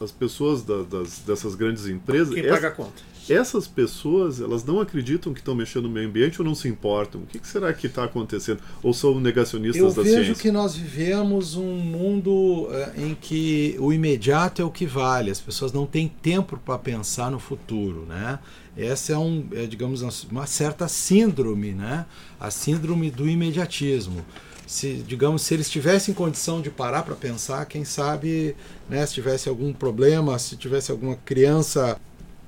as 0.00 0.10
pessoas 0.10 0.62
da, 0.62 0.82
das, 0.82 1.18
dessas 1.20 1.54
grandes 1.54 1.86
empresas. 1.86 2.34
Quem 2.34 2.48
paga 2.48 2.68
a 2.68 2.70
conta? 2.70 3.02
Essas 3.30 3.66
pessoas 3.66 4.40
elas 4.40 4.64
não 4.64 4.80
acreditam 4.80 5.32
que 5.32 5.40
estão 5.40 5.54
mexendo 5.54 5.84
no 5.84 5.90
meio 5.90 6.08
ambiente 6.08 6.40
ou 6.40 6.46
não 6.46 6.54
se 6.54 6.68
importam? 6.68 7.22
O 7.22 7.26
que, 7.26 7.38
que 7.38 7.46
será 7.46 7.72
que 7.72 7.86
está 7.86 8.04
acontecendo? 8.04 8.60
Ou 8.82 8.92
são 8.92 9.20
negacionistas 9.20 9.80
Eu 9.80 9.88
da 9.88 10.02
ciência? 10.02 10.10
Eu 10.10 10.24
vejo 10.24 10.34
que 10.34 10.50
nós 10.50 10.74
vivemos 10.74 11.54
um 11.56 11.76
mundo 11.76 12.68
uh, 12.68 13.00
em 13.00 13.14
que 13.14 13.76
o 13.78 13.92
imediato 13.92 14.60
é 14.60 14.64
o 14.64 14.70
que 14.70 14.86
vale. 14.86 15.30
As 15.30 15.40
pessoas 15.40 15.72
não 15.72 15.86
têm 15.86 16.08
tempo 16.08 16.58
para 16.58 16.78
pensar 16.78 17.30
no 17.30 17.38
futuro, 17.38 18.04
né? 18.08 18.38
Essa 18.76 19.12
é 19.12 19.18
um, 19.18 19.46
é, 19.52 19.66
digamos, 19.66 20.02
uma 20.30 20.46
certa 20.46 20.88
síndrome, 20.88 21.72
né? 21.72 22.06
A 22.38 22.50
síndrome 22.50 23.10
do 23.10 23.28
imediatismo 23.28 24.24
se 24.70 25.02
digamos 25.04 25.42
se 25.42 25.52
eles 25.52 25.68
tivessem 25.68 26.14
condição 26.14 26.60
de 26.60 26.70
parar 26.70 27.02
para 27.02 27.16
pensar 27.16 27.66
quem 27.66 27.84
sabe 27.84 28.54
né 28.88 29.04
se 29.04 29.14
tivesse 29.14 29.48
algum 29.48 29.72
problema 29.72 30.38
se 30.38 30.56
tivesse 30.56 30.92
alguma 30.92 31.16
criança 31.16 31.98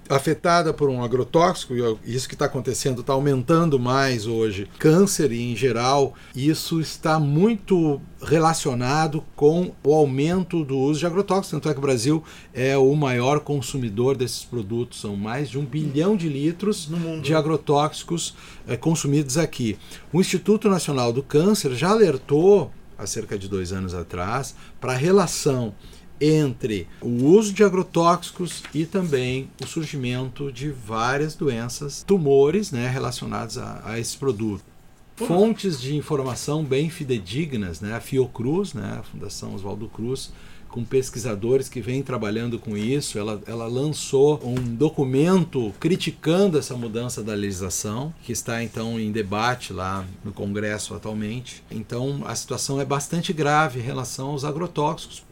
afetada 0.08 0.72
por 0.72 0.88
um 0.88 1.02
agrotóxico, 1.02 1.74
e 1.74 2.14
isso 2.14 2.28
que 2.28 2.34
está 2.34 2.46
acontecendo 2.46 3.00
está 3.00 3.12
aumentando 3.12 3.78
mais 3.78 4.26
hoje, 4.26 4.68
câncer 4.78 5.32
em 5.32 5.56
geral, 5.56 6.14
isso 6.34 6.80
está 6.80 7.18
muito 7.18 8.00
relacionado 8.20 9.24
com 9.34 9.72
o 9.82 9.94
aumento 9.94 10.64
do 10.64 10.78
uso 10.78 11.00
de 11.00 11.06
agrotóxicos. 11.06 11.50
Tanto 11.50 11.68
é 11.68 11.72
que 11.72 11.78
o 11.78 11.82
Brasil 11.82 12.22
é 12.52 12.76
o 12.76 12.94
maior 12.94 13.40
consumidor 13.40 14.16
desses 14.16 14.44
produtos, 14.44 15.00
são 15.00 15.16
mais 15.16 15.48
de 15.50 15.58
um 15.58 15.64
bilhão 15.64 16.16
de 16.16 16.28
litros 16.28 16.88
de 17.22 17.34
agrotóxicos 17.34 18.34
é, 18.66 18.76
consumidos 18.76 19.38
aqui. 19.38 19.78
O 20.12 20.20
Instituto 20.20 20.68
Nacional 20.68 21.12
do 21.12 21.22
Câncer 21.22 21.74
já 21.74 21.90
alertou 21.90 22.70
há 22.96 23.06
cerca 23.06 23.38
de 23.38 23.48
dois 23.48 23.72
anos 23.72 23.94
atrás 23.94 24.54
para 24.80 24.92
a 24.92 24.96
relação 24.96 25.74
entre 26.22 26.86
o 27.00 27.24
uso 27.24 27.52
de 27.52 27.64
agrotóxicos 27.64 28.62
e 28.72 28.86
também 28.86 29.50
o 29.60 29.66
surgimento 29.66 30.52
de 30.52 30.70
várias 30.70 31.34
doenças, 31.34 32.04
tumores 32.06 32.70
né, 32.70 32.88
relacionados 32.88 33.58
a, 33.58 33.82
a 33.84 33.98
esses 33.98 34.14
produtos. 34.14 34.64
Fontes 35.16 35.80
de 35.80 35.96
informação 35.96 36.64
bem 36.64 36.88
fidedignas, 36.88 37.80
né, 37.80 37.94
a 37.94 38.00
Fiocruz, 38.00 38.72
né, 38.72 38.98
a 39.00 39.02
Fundação 39.02 39.54
Oswaldo 39.54 39.88
Cruz, 39.88 40.32
com 40.68 40.82
pesquisadores 40.82 41.68
que 41.68 41.80
vêm 41.80 42.02
trabalhando 42.02 42.58
com 42.58 42.76
isso. 42.76 43.18
Ela, 43.18 43.40
ela 43.46 43.66
lançou 43.66 44.40
um 44.42 44.54
documento 44.54 45.72
criticando 45.78 46.58
essa 46.58 46.74
mudança 46.74 47.22
da 47.22 47.34
legislação, 47.34 48.12
que 48.22 48.32
está 48.32 48.62
então 48.64 48.98
em 48.98 49.12
debate 49.12 49.72
lá 49.72 50.04
no 50.24 50.32
Congresso 50.32 50.94
atualmente. 50.94 51.62
Então 51.70 52.22
a 52.24 52.34
situação 52.34 52.80
é 52.80 52.84
bastante 52.84 53.32
grave 53.32 53.80
em 53.80 53.82
relação 53.82 54.30
aos 54.30 54.44
agrotóxicos. 54.44 55.22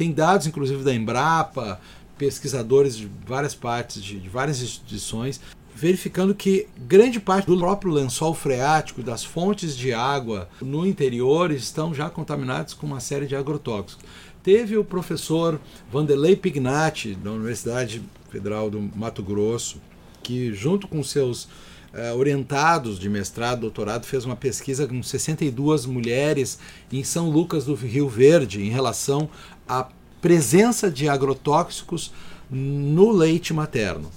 Tem 0.00 0.12
dados, 0.12 0.46
inclusive, 0.46 0.82
da 0.82 0.94
Embrapa, 0.94 1.78
pesquisadores 2.16 2.96
de 2.96 3.06
várias 3.26 3.54
partes, 3.54 4.02
de, 4.02 4.18
de 4.18 4.30
várias 4.30 4.62
instituições, 4.62 5.38
verificando 5.74 6.34
que 6.34 6.66
grande 6.78 7.20
parte 7.20 7.44
do 7.44 7.58
próprio 7.58 7.92
lençol 7.92 8.32
freático, 8.32 9.02
das 9.02 9.22
fontes 9.22 9.76
de 9.76 9.92
água 9.92 10.48
no 10.62 10.86
interior, 10.86 11.50
estão 11.50 11.92
já 11.92 12.08
contaminados 12.08 12.72
com 12.72 12.86
uma 12.86 12.98
série 12.98 13.26
de 13.26 13.36
agrotóxicos. 13.36 14.02
Teve 14.42 14.78
o 14.78 14.84
professor 14.84 15.60
Vanderlei 15.92 16.34
Pignatti, 16.34 17.14
da 17.14 17.32
Universidade 17.32 18.00
Federal 18.30 18.70
do 18.70 18.80
Mato 18.96 19.22
Grosso, 19.22 19.82
que, 20.22 20.50
junto 20.54 20.88
com 20.88 21.04
seus 21.04 21.46
Uh, 21.92 22.16
orientados 22.16 23.00
de 23.00 23.08
mestrado, 23.08 23.62
doutorado, 23.62 24.06
fez 24.06 24.24
uma 24.24 24.36
pesquisa 24.36 24.86
com 24.86 25.02
62 25.02 25.86
mulheres 25.86 26.56
em 26.92 27.02
São 27.02 27.28
Lucas 27.28 27.64
do 27.64 27.74
Rio 27.74 28.08
Verde 28.08 28.62
em 28.62 28.70
relação 28.70 29.28
a 29.70 29.88
presença 30.20 30.90
de 30.90 31.08
agrotóxicos 31.08 32.12
no 32.50 33.12
leite 33.12 33.54
materno. 33.54 34.10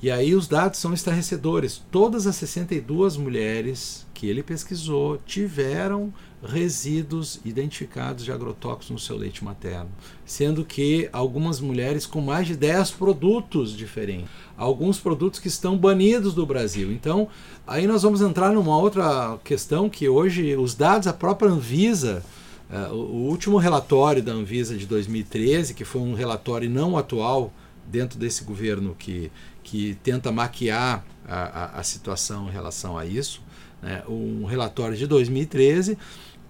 E 0.00 0.08
aí 0.08 0.32
os 0.36 0.46
dados 0.46 0.78
são 0.78 0.94
estarrecedores. 0.94 1.82
Todas 1.90 2.28
as 2.28 2.36
62 2.36 3.16
mulheres 3.16 4.06
que 4.14 4.28
ele 4.28 4.40
pesquisou 4.40 5.18
tiveram 5.26 6.14
resíduos 6.40 7.40
identificados 7.44 8.24
de 8.24 8.30
agrotóxicos 8.30 8.90
no 8.90 8.98
seu 9.00 9.16
leite 9.16 9.44
materno, 9.44 9.90
sendo 10.24 10.64
que 10.64 11.08
algumas 11.12 11.58
mulheres 11.58 12.06
com 12.06 12.20
mais 12.20 12.46
de 12.46 12.54
10 12.54 12.92
produtos 12.92 13.76
diferentes, 13.76 14.30
alguns 14.56 15.00
produtos 15.00 15.40
que 15.40 15.48
estão 15.48 15.76
banidos 15.76 16.34
do 16.34 16.46
Brasil. 16.46 16.92
Então, 16.92 17.26
aí 17.66 17.88
nós 17.88 18.04
vamos 18.04 18.20
entrar 18.20 18.52
numa 18.52 18.78
outra 18.78 19.36
questão 19.42 19.90
que 19.90 20.08
hoje 20.08 20.54
os 20.54 20.76
dados, 20.76 21.08
a 21.08 21.12
própria 21.12 21.50
Anvisa 21.50 22.22
Uh, 22.70 22.94
o 22.94 23.28
último 23.28 23.56
relatório 23.56 24.22
da 24.22 24.32
Anvisa 24.32 24.76
de 24.76 24.86
2013, 24.86 25.72
que 25.72 25.84
foi 25.84 26.02
um 26.02 26.14
relatório 26.14 26.68
não 26.68 26.98
atual 26.98 27.52
dentro 27.86 28.18
desse 28.18 28.44
governo 28.44 28.94
que, 28.98 29.32
que 29.62 29.96
tenta 30.02 30.30
maquiar 30.30 31.04
a, 31.26 31.36
a, 31.36 31.80
a 31.80 31.82
situação 31.82 32.48
em 32.48 32.52
relação 32.52 32.98
a 32.98 33.06
isso, 33.06 33.42
né? 33.80 34.02
um 34.06 34.44
relatório 34.44 34.96
de 34.96 35.06
2013 35.06 35.96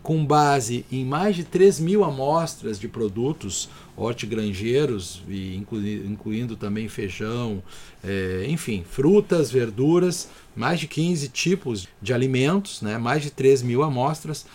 com 0.02 0.24
base 0.24 0.86
em 0.90 1.04
mais 1.04 1.36
de 1.36 1.44
3 1.44 1.80
mil 1.80 2.02
amostras 2.02 2.80
de 2.80 2.88
produtos 2.88 3.68
hortigranjeiros, 3.96 5.22
e 5.28 5.56
incluindo 5.56 6.56
também 6.56 6.88
feijão, 6.88 7.62
é, 8.02 8.46
enfim, 8.48 8.84
frutas, 8.88 9.50
verduras, 9.50 10.28
mais 10.56 10.80
de 10.80 10.86
15 10.86 11.28
tipos 11.28 11.86
de 12.00 12.14
alimentos, 12.14 12.80
né, 12.80 12.96
mais 12.96 13.22
de 13.22 13.30
3 13.30 13.62
mil 13.62 13.82
amostras, 13.82 14.46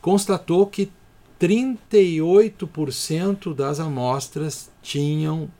constatou 0.00 0.66
que 0.66 0.90
38% 1.40 3.54
das 3.54 3.80
amostras 3.80 4.70
tinham 4.82 5.50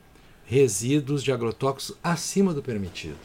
resíduos 0.44 1.22
de 1.22 1.32
agrotóxicos 1.32 1.96
acima 2.02 2.52
do 2.52 2.62
permitido. 2.62 3.16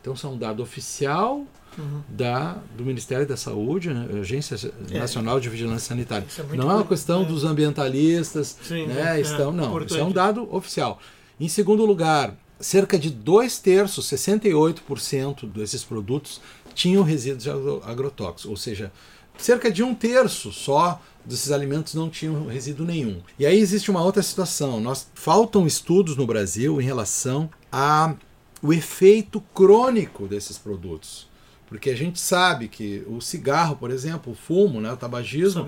Então, 0.00 0.14
isso 0.14 0.26
é 0.26 0.30
um 0.30 0.36
dado 0.36 0.60
oficial 0.62 1.44
uhum. 1.78 2.02
da, 2.08 2.58
do 2.76 2.84
Ministério 2.84 3.26
da 3.26 3.36
Saúde, 3.36 3.92
né, 3.92 4.08
Agência 4.18 4.56
é. 4.90 4.98
Nacional 4.98 5.38
de 5.38 5.48
Vigilância 5.48 5.88
Sanitária. 5.88 6.26
É 6.38 6.56
não 6.56 6.70
é 6.70 6.74
uma 6.74 6.86
questão 6.86 7.22
é. 7.22 7.26
dos 7.26 7.44
ambientalistas, 7.44 8.56
Sim, 8.62 8.86
né, 8.86 9.18
é, 9.18 9.20
estão, 9.20 9.52
não, 9.52 9.66
importante. 9.66 9.90
isso 9.90 9.98
é 9.98 10.04
um 10.04 10.10
dado 10.10 10.52
oficial. 10.54 10.98
Em 11.38 11.48
segundo 11.48 11.84
lugar, 11.84 12.34
cerca 12.58 12.98
de 12.98 13.10
dois 13.10 13.58
terços, 13.58 14.10
68% 14.10 15.46
desses 15.52 15.84
produtos 15.84 16.40
tinham 16.74 17.02
resíduos 17.02 17.44
de 17.44 17.50
agrotóxicos, 17.50 18.46
ou 18.46 18.56
seja, 18.56 18.90
cerca 19.38 19.70
de 19.70 19.82
um 19.82 19.94
terço 19.94 20.52
só 20.52 21.00
desses 21.24 21.50
alimentos 21.50 21.94
não 21.94 22.08
tinham 22.08 22.46
resíduo 22.46 22.86
nenhum. 22.86 23.20
E 23.38 23.46
aí 23.46 23.58
existe 23.58 23.90
uma 23.90 24.02
outra 24.02 24.22
situação. 24.22 24.80
Nós 24.80 25.06
faltam 25.14 25.66
estudos 25.66 26.16
no 26.16 26.26
Brasil 26.26 26.80
em 26.80 26.84
relação 26.84 27.50
a 27.70 28.14
o 28.62 28.72
efeito 28.72 29.40
crônico 29.54 30.26
desses 30.26 30.58
produtos. 30.58 31.28
Porque 31.66 31.88
a 31.88 31.96
gente 31.96 32.18
sabe 32.18 32.66
que 32.66 33.04
o 33.06 33.20
cigarro, 33.20 33.76
por 33.76 33.92
exemplo, 33.92 34.32
o 34.32 34.34
fumo, 34.34 34.80
né, 34.80 34.92
o 34.92 34.96
tabagismo, 34.96 35.64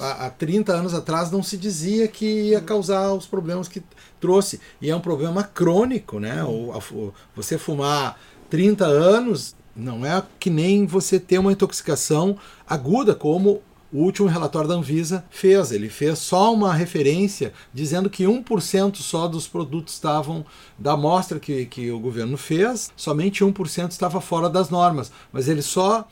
há, 0.00 0.04
há, 0.04 0.26
há 0.26 0.30
30 0.30 0.72
anos 0.72 0.94
atrás 0.94 1.30
não 1.30 1.42
se 1.42 1.58
dizia 1.58 2.08
que 2.08 2.24
ia 2.24 2.60
causar 2.62 3.12
os 3.12 3.26
problemas 3.26 3.68
que 3.68 3.82
trouxe. 4.18 4.58
E 4.80 4.88
é 4.88 4.96
um 4.96 5.00
problema 5.00 5.44
crônico, 5.44 6.18
né? 6.18 6.42
O, 6.42 6.72
a, 6.72 7.12
você 7.36 7.58
fumar 7.58 8.18
30 8.48 8.86
anos 8.86 9.54
não 9.80 10.04
é 10.04 10.22
que 10.38 10.50
nem 10.50 10.86
você 10.86 11.18
ter 11.18 11.38
uma 11.38 11.52
intoxicação 11.52 12.36
aguda, 12.68 13.14
como 13.14 13.62
o 13.92 14.04
último 14.04 14.28
relatório 14.28 14.68
da 14.68 14.74
Anvisa 14.74 15.24
fez. 15.30 15.72
Ele 15.72 15.88
fez 15.88 16.18
só 16.18 16.52
uma 16.52 16.72
referência 16.72 17.52
dizendo 17.72 18.08
que 18.08 18.24
1% 18.24 18.96
só 18.96 19.26
dos 19.26 19.48
produtos 19.48 19.94
estavam 19.94 20.44
da 20.78 20.92
amostra 20.92 21.40
que, 21.40 21.66
que 21.66 21.90
o 21.90 21.98
governo 21.98 22.36
fez, 22.36 22.92
somente 22.96 23.44
1% 23.44 23.90
estava 23.90 24.20
fora 24.20 24.48
das 24.48 24.70
normas. 24.70 25.10
Mas 25.32 25.48
eles 25.48 25.64
só 25.64 26.06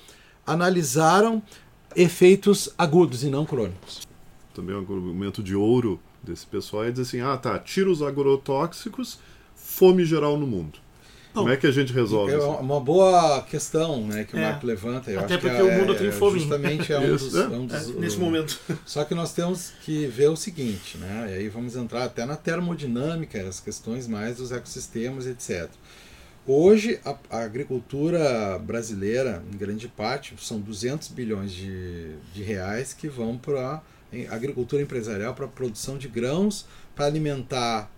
analisaram 0.47 1.43
efeitos 1.95 2.71
agudos 2.77 3.23
e 3.23 3.29
não 3.29 3.45
crônicos. 3.45 4.07
Também 4.55 4.75
um 4.75 4.81
argumento 4.81 5.43
de 5.43 5.55
ouro 5.55 6.01
desse 6.23 6.47
pessoal 6.47 6.85
é 6.85 6.91
dizer 6.91 7.03
assim: 7.03 7.21
ah, 7.21 7.37
tá, 7.37 7.59
tira 7.59 7.91
os 7.91 8.03
agrotóxicos, 8.03 9.19
fome 9.55 10.05
geral 10.05 10.37
no 10.37 10.47
mundo. 10.47 10.79
Como 11.33 11.51
é 11.51 11.57
que 11.57 11.67
a 11.67 11.71
gente 11.71 11.93
resolve 11.93 12.33
é 12.33 12.39
uma 12.39 12.81
boa 12.81 13.43
questão 13.43 14.07
né, 14.07 14.25
que 14.25 14.35
o 14.35 14.39
é. 14.39 14.43
Marco 14.43 14.67
levanta. 14.67 15.11
Eu 15.11 15.21
Até 15.21 15.35
acho 15.35 15.43
porque 15.43 15.57
que 15.57 15.63
o 15.63 15.73
mundo 15.73 15.93
é, 15.93 15.97
tem 15.97 16.11
fome. 16.13 16.41
Justamente 16.41 16.93
é 16.93 16.99
um 16.99 17.17
dos, 17.17 17.35
é 17.35 17.47
um 17.49 17.67
dos, 17.67 17.95
nesse 17.97 18.17
momento. 18.17 18.59
Só 18.85 19.05
que 19.05 19.15
nós 19.15 19.33
temos 19.33 19.73
que 19.83 20.07
ver 20.07 20.29
o 20.29 20.37
seguinte, 20.37 20.99
né? 20.99 21.27
E 21.31 21.35
aí 21.35 21.49
vamos 21.49 21.77
entrar 21.77 22.05
até 22.05 22.25
na 22.25 22.37
termodinâmica, 22.37 23.41
as 23.47 23.61
questões 23.61 24.07
mais 24.07 24.39
dos 24.39 24.53
ecossistemas, 24.53 25.27
etc. 25.27 25.69
Hoje, 26.47 26.99
a, 27.05 27.15
a, 27.31 27.43
agricultura 27.43 28.59
brasileira, 28.59 29.43
em 29.53 29.57
grande 29.57 29.87
parte, 29.87 30.35
são 30.41 30.59
200 30.59 31.09
bilhões 31.09 31.53
de, 31.53 32.15
de 32.33 32.43
reais 32.43 32.95
que 32.95 33.07
vão 33.07 33.37
para 33.37 33.83
a 34.31 34.35
agricultura 34.35 34.81
empresarial, 34.81 35.35
para 35.35 35.45
a 35.45 35.49
produção 35.49 35.99
de 35.99 36.09
grãos, 36.09 36.65
para 36.97 37.05
alimentar 37.05 37.91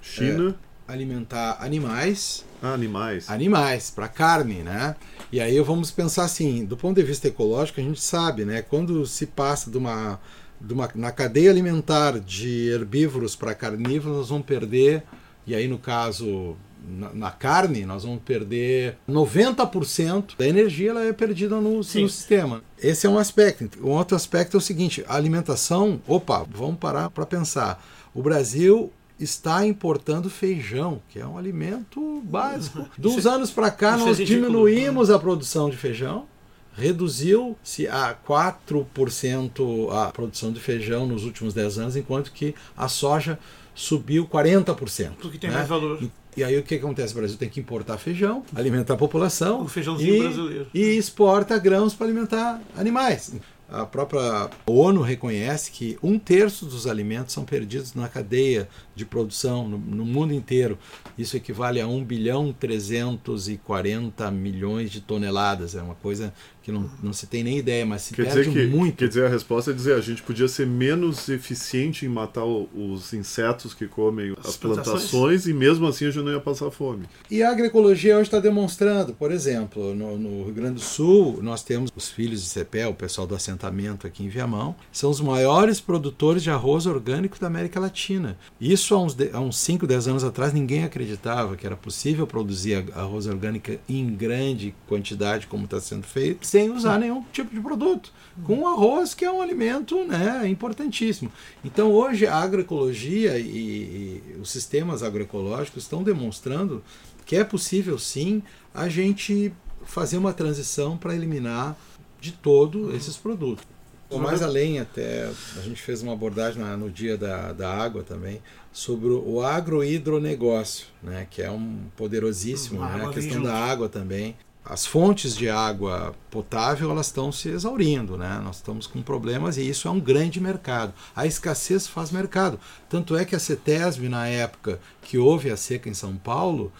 China. 0.00 0.56
É, 0.66 0.69
alimentar 0.90 1.58
animais. 1.60 2.44
Ah, 2.62 2.74
animais. 2.74 3.30
Animais, 3.30 3.90
para 3.90 4.08
carne, 4.08 4.62
né? 4.62 4.96
E 5.32 5.40
aí 5.40 5.58
vamos 5.60 5.90
pensar 5.90 6.24
assim, 6.24 6.64
do 6.64 6.76
ponto 6.76 6.96
de 6.96 7.02
vista 7.02 7.28
ecológico, 7.28 7.80
a 7.80 7.84
gente 7.84 8.00
sabe, 8.00 8.44
né? 8.44 8.62
Quando 8.62 9.06
se 9.06 9.26
passa 9.26 9.70
de 9.70 9.78
uma, 9.78 10.20
de 10.60 10.74
uma 10.74 10.90
na 10.94 11.10
cadeia 11.10 11.50
alimentar 11.50 12.18
de 12.18 12.68
herbívoros 12.68 13.34
para 13.34 13.54
carnívoros, 13.54 14.18
nós 14.18 14.28
vamos 14.28 14.46
perder, 14.46 15.02
e 15.46 15.54
aí 15.54 15.66
no 15.66 15.78
caso 15.78 16.56
na, 16.86 17.12
na, 17.12 17.30
carne, 17.30 17.84
nós 17.84 18.04
vamos 18.04 18.22
perder 18.22 18.96
90% 19.08 20.36
da 20.36 20.46
energia 20.46 20.90
ela 20.90 21.04
é 21.04 21.12
perdida 21.12 21.56
no, 21.56 21.78
no, 21.78 21.84
sistema. 21.84 22.62
Esse 22.78 23.06
é 23.06 23.10
um 23.10 23.18
aspecto. 23.18 23.78
Um 23.86 23.90
outro 23.90 24.16
aspecto 24.16 24.56
é 24.56 24.58
o 24.58 24.60
seguinte: 24.60 25.04
a 25.06 25.14
alimentação. 25.14 26.00
Opa, 26.06 26.44
vamos 26.50 26.78
parar 26.78 27.10
para 27.10 27.26
pensar. 27.26 27.82
O 28.14 28.22
Brasil 28.22 28.92
está 29.20 29.66
importando 29.66 30.30
feijão, 30.30 31.00
que 31.10 31.18
é 31.18 31.26
um 31.26 31.36
alimento 31.36 32.22
básico. 32.24 32.88
De 32.98 33.06
uns 33.06 33.26
anos 33.26 33.50
para 33.50 33.70
cá, 33.70 33.96
nós 33.96 34.18
é 34.18 34.24
diminuímos 34.24 35.10
a 35.10 35.18
produção 35.18 35.68
de 35.68 35.76
feijão, 35.76 36.26
reduziu-se 36.72 37.86
a 37.86 38.16
4% 38.26 39.92
a 39.92 40.10
produção 40.10 40.52
de 40.52 40.60
feijão 40.60 41.06
nos 41.06 41.24
últimos 41.24 41.52
10 41.52 41.78
anos, 41.78 41.96
enquanto 41.96 42.32
que 42.32 42.54
a 42.76 42.88
soja 42.88 43.38
subiu 43.74 44.26
40%. 44.26 45.12
Porque 45.20 45.38
tem 45.38 45.50
né? 45.50 45.56
mais 45.56 45.68
valor. 45.68 46.02
E, 46.02 46.10
e 46.36 46.44
aí 46.44 46.58
o 46.58 46.62
que 46.62 46.76
acontece? 46.76 47.12
O 47.12 47.16
Brasil 47.16 47.36
tem 47.36 47.48
que 47.48 47.60
importar 47.60 47.98
feijão, 47.98 48.44
alimentar 48.54 48.94
a 48.94 48.96
população. 48.96 49.62
O 49.62 49.68
feijãozinho 49.68 50.14
e, 50.14 50.20
brasileiro. 50.20 50.66
E 50.72 50.80
exporta 50.80 51.58
grãos 51.58 51.94
para 51.94 52.06
alimentar 52.06 52.60
animais. 52.76 53.34
A 53.70 53.86
própria 53.86 54.50
ONU 54.66 55.00
reconhece 55.00 55.70
que 55.70 55.96
um 56.02 56.18
terço 56.18 56.66
dos 56.66 56.88
alimentos 56.88 57.32
são 57.32 57.44
perdidos 57.44 57.94
na 57.94 58.08
cadeia 58.08 58.68
de 58.96 59.04
produção 59.04 59.68
no, 59.68 59.78
no, 59.78 60.04
mundo 60.04 60.34
inteiro. 60.34 60.76
Isso 61.16 61.36
equivale 61.36 61.80
a 61.80 61.86
1 61.86 62.04
bilhão 62.04 62.52
340 62.52 64.28
milhões 64.32 64.90
de 64.90 65.00
toneladas. 65.00 65.76
É 65.76 65.82
uma 65.82 65.94
coisa 65.94 66.34
que 66.62 66.70
não, 66.70 66.90
não 67.02 67.12
se 67.12 67.26
tem 67.26 67.42
nem 67.42 67.58
ideia, 67.58 67.86
mas 67.86 68.02
se 68.02 68.14
quer 68.14 68.26
perde 68.26 68.48
dizer 68.48 68.52
que, 68.52 68.66
muito. 68.66 68.96
Quer 68.96 69.08
dizer, 69.08 69.26
a 69.26 69.28
resposta 69.28 69.70
é 69.70 69.74
dizer 69.74 69.94
a 69.94 70.00
gente 70.00 70.22
podia 70.22 70.46
ser 70.46 70.66
menos 70.66 71.28
eficiente 71.28 72.04
em 72.04 72.08
matar 72.08 72.44
os 72.44 73.12
insetos 73.12 73.72
que 73.72 73.86
comem 73.86 74.34
as, 74.38 74.50
as 74.50 74.56
plantações. 74.56 75.10
plantações. 75.10 75.46
e 75.46 75.54
mesmo 75.54 75.86
assim 75.86 76.06
a 76.06 76.10
gente 76.10 76.22
não 76.24 76.32
ia 76.32 76.40
passar 76.40 76.70
fome. 76.70 77.06
E 77.30 77.42
a 77.42 77.50
agroecologia 77.50 78.14
hoje 78.16 78.24
está 78.24 78.38
demonstrando, 78.38 79.14
por 79.14 79.32
exemplo, 79.32 79.94
no, 79.94 80.18
no, 80.18 80.44
Rio 80.44 80.54
Grande 80.54 80.74
do 80.74 80.80
Sul, 80.80 81.40
nós 81.42 81.62
temos 81.62 81.90
os 81.94 82.10
filhos 82.10 82.42
de 82.42 82.48
Cepel, 82.48 82.90
o 82.90 82.94
pessoal 82.94 83.26
do 83.26 83.34
assentamento 83.34 84.06
aqui 84.06 84.24
em 84.24 84.28
Viamão, 84.28 84.74
são 84.92 85.10
os 85.10 85.20
maiores 85.20 85.80
produtores 85.80 86.42
de 86.42 86.50
arroz 86.50 86.86
orgânico 86.86 87.38
da 87.40 87.46
América 87.46 87.80
Latina. 87.80 88.36
Isso 88.60 88.94
há 88.94 89.02
uns, 89.02 89.16
há 89.32 89.40
uns 89.40 89.58
5, 89.58 89.86
10 89.86 90.08
anos 90.08 90.24
atrás 90.24 90.52
ninguém 90.52 90.84
acreditava 90.84 91.56
que 91.56 91.66
era 91.66 91.76
possível 91.76 92.26
produzir 92.26 92.84
arroz 92.94 93.26
orgânico 93.26 93.70
em 93.88 94.14
grande 94.14 94.74
quantidade 94.86 95.46
como 95.46 95.64
está 95.64 95.80
sendo 95.80 96.04
feito 96.04 96.49
sem 96.50 96.68
usar 96.68 96.98
nenhum 96.98 97.22
tipo 97.32 97.54
de 97.54 97.60
produto, 97.60 98.12
com 98.42 98.66
arroz 98.66 99.14
que 99.14 99.24
é 99.24 99.30
um 99.30 99.40
alimento 99.40 100.04
né, 100.04 100.48
importantíssimo. 100.48 101.30
Então 101.64 101.92
hoje 101.92 102.26
a 102.26 102.34
agroecologia 102.34 103.38
e, 103.38 103.44
e 103.46 104.36
os 104.40 104.50
sistemas 104.50 105.04
agroecológicos 105.04 105.84
estão 105.84 106.02
demonstrando 106.02 106.82
que 107.24 107.36
é 107.36 107.44
possível 107.44 107.96
sim 108.00 108.42
a 108.74 108.88
gente 108.88 109.52
fazer 109.84 110.16
uma 110.16 110.32
transição 110.32 110.96
para 110.96 111.14
eliminar 111.14 111.76
de 112.20 112.32
todo 112.32 112.96
esses 112.96 113.16
produtos. 113.16 113.64
Ou 114.10 114.18
mais 114.18 114.42
além, 114.42 114.80
até 114.80 115.30
a 115.56 115.60
gente 115.60 115.80
fez 115.80 116.02
uma 116.02 116.14
abordagem 116.14 116.60
no 116.76 116.90
dia 116.90 117.16
da, 117.16 117.52
da 117.52 117.72
água 117.72 118.02
também 118.02 118.42
sobre 118.72 119.06
o 119.06 119.40
agrohidronegócio, 119.40 120.88
né, 121.00 121.28
que 121.30 121.42
é 121.42 121.50
um 121.50 121.78
poderosíssimo, 121.96 122.80
né, 122.80 123.04
a 123.06 123.10
questão 123.10 123.40
da 123.40 123.54
água 123.54 123.88
também 123.88 124.34
as 124.64 124.86
fontes 124.86 125.34
de 125.34 125.48
água 125.48 126.14
potável 126.30 126.90
elas 126.90 127.06
estão 127.06 127.32
se 127.32 127.48
exaurindo, 127.48 128.16
né? 128.16 128.40
Nós 128.42 128.56
estamos 128.56 128.86
com 128.86 129.02
problemas 129.02 129.56
e 129.56 129.68
isso 129.68 129.88
é 129.88 129.90
um 129.90 130.00
grande 130.00 130.40
mercado. 130.40 130.92
A 131.16 131.26
escassez 131.26 131.86
faz 131.86 132.10
mercado. 132.10 132.58
Tanto 132.88 133.16
é 133.16 133.24
que 133.24 133.34
a 133.34 133.38
CETESB, 133.38 134.08
na 134.08 134.26
época 134.26 134.78
que 135.02 135.18
houve 135.18 135.50
a 135.50 135.56
seca 135.56 135.88
em 135.88 135.94
São 135.94 136.16
Paulo, 136.16 136.72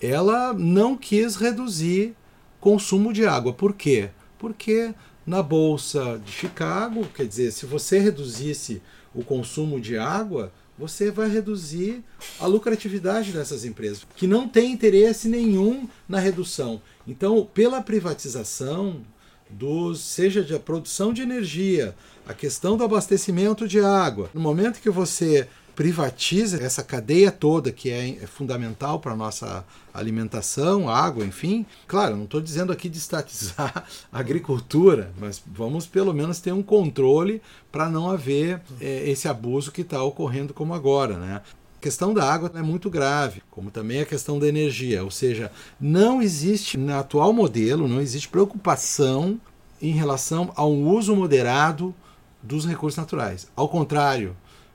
ela 0.00 0.52
não 0.52 0.96
quis 0.96 1.36
reduzir 1.36 2.14
consumo 2.60 3.12
de 3.12 3.26
água. 3.26 3.52
Por 3.52 3.74
quê? 3.74 4.10
Porque 4.38 4.94
na 5.26 5.42
bolsa 5.42 6.20
de 6.24 6.30
Chicago, 6.30 7.06
quer 7.14 7.26
dizer, 7.26 7.50
se 7.50 7.66
você 7.66 7.98
reduzisse 7.98 8.82
o 9.14 9.22
consumo 9.24 9.80
de 9.80 9.96
água, 9.98 10.52
você 10.78 11.10
vai 11.10 11.28
reduzir 11.28 12.02
a 12.40 12.46
lucratividade 12.46 13.32
dessas 13.32 13.64
empresas, 13.64 14.06
que 14.16 14.26
não 14.26 14.48
têm 14.48 14.72
interesse 14.72 15.28
nenhum 15.28 15.88
na 16.08 16.18
redução. 16.18 16.82
Então, 17.06 17.48
pela 17.52 17.80
privatização 17.80 19.02
dos, 19.48 20.00
seja 20.00 20.42
de 20.42 20.58
produção 20.58 21.12
de 21.12 21.22
energia, 21.22 21.94
a 22.26 22.34
questão 22.34 22.76
do 22.76 22.84
abastecimento 22.84 23.68
de 23.68 23.80
água, 23.80 24.30
no 24.34 24.40
momento 24.40 24.80
que 24.80 24.90
você 24.90 25.48
privatiza 25.74 26.62
essa 26.62 26.82
cadeia 26.82 27.30
toda 27.30 27.72
que 27.72 27.90
é, 27.90 28.10
é 28.22 28.26
fundamental 28.26 29.00
para 29.00 29.12
a 29.12 29.16
nossa 29.16 29.64
alimentação, 29.92 30.88
água, 30.88 31.24
enfim. 31.24 31.66
Claro, 31.86 32.16
não 32.16 32.24
estou 32.24 32.40
dizendo 32.40 32.72
aqui 32.72 32.88
de 32.88 32.98
estatizar 32.98 33.84
a 34.12 34.18
agricultura, 34.18 35.12
mas 35.18 35.42
vamos 35.46 35.86
pelo 35.86 36.12
menos 36.12 36.40
ter 36.40 36.52
um 36.52 36.62
controle 36.62 37.42
para 37.70 37.88
não 37.88 38.10
haver 38.10 38.60
é, 38.80 39.08
esse 39.10 39.28
abuso 39.28 39.72
que 39.72 39.82
está 39.82 40.02
ocorrendo 40.02 40.54
como 40.54 40.74
agora, 40.74 41.18
né? 41.18 41.42
A 41.76 41.80
questão 41.84 42.14
da 42.14 42.24
água 42.32 42.50
é 42.54 42.62
muito 42.62 42.88
grave, 42.88 43.42
como 43.50 43.70
também 43.70 44.00
a 44.00 44.06
questão 44.06 44.38
da 44.38 44.48
energia, 44.48 45.04
ou 45.04 45.10
seja, 45.10 45.52
não 45.78 46.22
existe 46.22 46.78
no 46.78 46.94
atual 46.94 47.30
modelo, 47.32 47.86
não 47.86 48.00
existe 48.00 48.28
preocupação 48.28 49.38
em 49.82 49.92
relação 49.92 50.50
a 50.56 50.64
um 50.64 50.88
uso 50.88 51.14
moderado 51.14 51.94
dos 52.42 52.66
recursos 52.66 52.96
naturais. 52.96 53.48
Ao 53.54 53.68
contrário, 53.68 54.34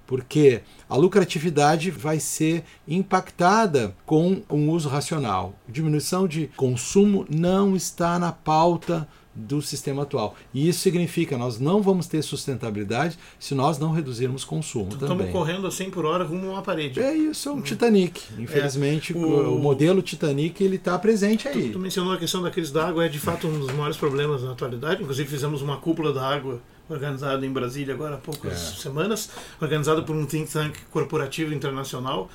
porque 0.10 0.62
a 0.90 0.96
lucratividade 0.96 1.92
vai 1.92 2.20
ser 2.20 2.64
impactada 2.88 3.96
com 4.08 4.42
um 4.50 4.72
uso 4.72 4.90
racional. 4.90 5.54
Diminuição 5.68 6.28
de 6.28 6.50
consumo 6.58 7.28
não 7.30 7.76
está 7.76 8.18
na 8.18 8.32
pauta 8.32 9.08
do 9.36 9.62
sistema 9.62 10.02
atual. 10.02 10.36
E 10.52 10.68
isso 10.68 10.80
significa 10.80 11.38
nós 11.38 11.60
não 11.60 11.80
vamos 11.84 12.08
ter 12.08 12.24
sustentabilidade 12.24 13.20
se 13.38 13.54
nós 13.54 13.78
não 13.78 13.92
reduzirmos 13.92 14.44
consumo 14.44 14.88
então, 14.88 15.10
também. 15.10 15.28
Estamos 15.28 15.32
correndo 15.32 15.68
a 15.68 15.72
100 15.72 15.92
por 15.92 16.06
hora 16.06 16.24
rumo 16.24 16.48
a 16.48 16.54
uma 16.54 16.62
parede. 16.64 17.00
É 17.00 17.14
isso, 17.14 17.48
é 17.48 17.52
um 17.52 17.62
Titanic. 17.62 18.20
Infelizmente, 18.40 19.16
é, 19.16 19.16
o... 19.16 19.58
o... 19.58 19.60
modelo 19.60 20.02
Titanic 20.02 20.64
ele 20.64 20.78
está 20.78 20.98
presente 20.98 21.48
aí. 21.48 21.68
Tu, 21.68 21.74
tu 21.74 21.80
mencionou 21.80 22.14
a 22.14 22.18
questão 22.18 22.42
da 22.42 22.50
crise 22.50 22.74
da 22.74 22.88
água, 22.88 23.06
é 23.06 23.10
de 23.10 23.20
fato 23.20 23.48
um 23.48 23.60
dos 23.60 23.72
maiores 23.74 23.96
problemas 23.96 24.42
na 24.42 24.54
atualidade. 24.54 25.04
Inclusive 25.04 25.30
fizemos 25.30 25.62
uma 25.62 25.78
cúpula 25.78 26.12
da 26.12 26.28
água 26.28 26.60
organizado 26.90 27.46
em 27.46 27.52
Brasília 27.52 27.94
agora 27.94 28.16
há 28.16 28.18
poucas 28.18 28.54
é. 28.54 28.82
semanas, 28.82 29.30
organizado 29.62 30.04
por 30.04 30.16
um 30.16 30.26
think 30.26 30.52
tank 30.52 30.76
corporativo 30.92 31.54
internacional. 31.54 32.30